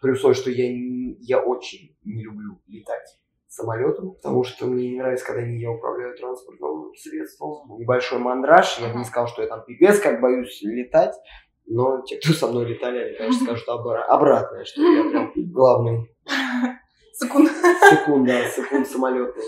[0.02, 0.65] При условии, что я,
[1.19, 3.18] я очень не люблю летать
[3.48, 7.80] самолетом, потому что мне не нравится, когда не я управляю транспортным средством.
[7.80, 11.15] Небольшой мандраж, я бы не сказал, что я там пипец, как боюсь летать,
[11.68, 16.11] но те, кто со мной летали, они, конечно, скажут обра- обратное, что я прям главный.
[17.14, 17.49] Секунд.
[17.90, 19.44] Секунд, да, секунд самолетный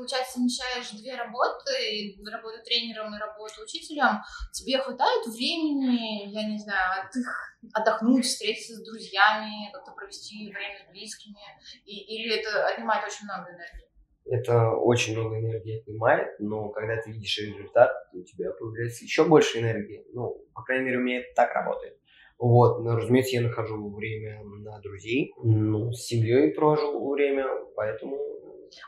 [0.00, 7.04] получается, совмещаешь две работы, работу тренером и работу учителем, тебе хватает времени, я не знаю,
[7.04, 7.28] от их
[7.74, 11.44] отдохнуть, встретиться с друзьями, как-то провести время с близкими,
[11.84, 13.90] и, или это отнимает очень много энергии?
[14.24, 19.60] Это очень много энергии отнимает, но когда ты видишь результат, у тебя появляется еще больше
[19.60, 20.04] энергии.
[20.14, 21.99] Ну, по крайней мере, у меня это так работает.
[22.40, 27.46] Вот, но, разумеется, я нахожу время на друзей, ну, с семьей провожу время,
[27.76, 28.16] поэтому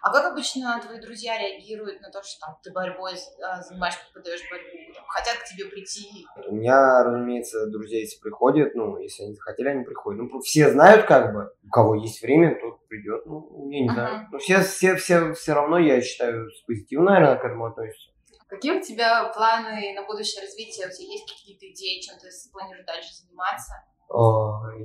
[0.01, 4.43] а как обычно твои друзья реагируют на то, что там, ты борьбой а, занимаешься, подаешь
[4.51, 6.27] борьбу, там, хотят к тебе прийти?
[6.49, 10.23] У меня, разумеется, друзья, если приходят, ну, если они захотели, они приходят.
[10.23, 13.27] Ну, все знают, как бы, у кого есть время, тот придет.
[13.27, 13.93] Ну, я не uh-huh.
[13.93, 14.29] знаю.
[14.31, 18.12] Но все, все, все, все равно, я считаю, с позитивно, наверное, к этому относятся.
[18.53, 20.87] Какие у тебя планы на будущее развитие?
[20.87, 23.73] У тебя есть какие-то идеи, чем ты планируешь дальше заниматься?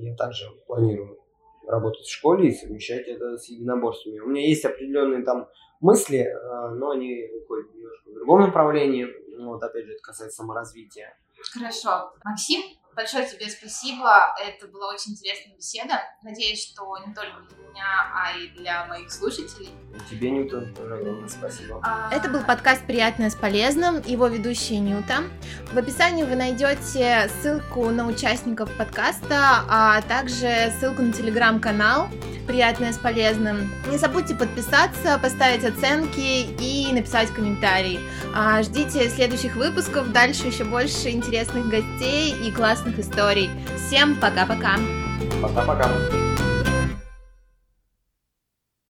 [0.01, 1.19] Я также планирую
[1.67, 4.19] работать в школе и совмещать это с единоборствами.
[4.19, 5.49] У меня есть определенные там
[5.81, 9.05] мысли, э, но они уходят немножко в другом направлении.
[9.37, 11.17] Вот, опять же, это касается саморазвития.
[11.53, 12.13] Хорошо.
[12.23, 12.61] Максим,
[12.97, 14.35] Большое тебе спасибо.
[14.43, 16.01] Это была очень интересная беседа.
[16.23, 19.69] Надеюсь, что не только для меня, а и для моих слушателей.
[19.95, 21.79] И тебе, Ньютон, тоже огромное спасибо.
[21.83, 22.09] А...
[22.11, 25.25] Это был подкаст «Приятное с полезным», его ведущая Ньюта.
[25.71, 32.09] В описании вы найдете ссылку на участников подкаста, а также ссылку на телеграм-канал
[32.47, 33.69] «Приятное с полезным».
[33.91, 37.99] Не забудьте подписаться, поставить оценки и написать комментарий.
[38.33, 42.51] А, ждите следующих выпусков, дальше еще больше интересных гостей и
[42.87, 43.49] классных историй.
[43.75, 44.77] Всем пока-пока.
[45.41, 46.26] Пока-пока.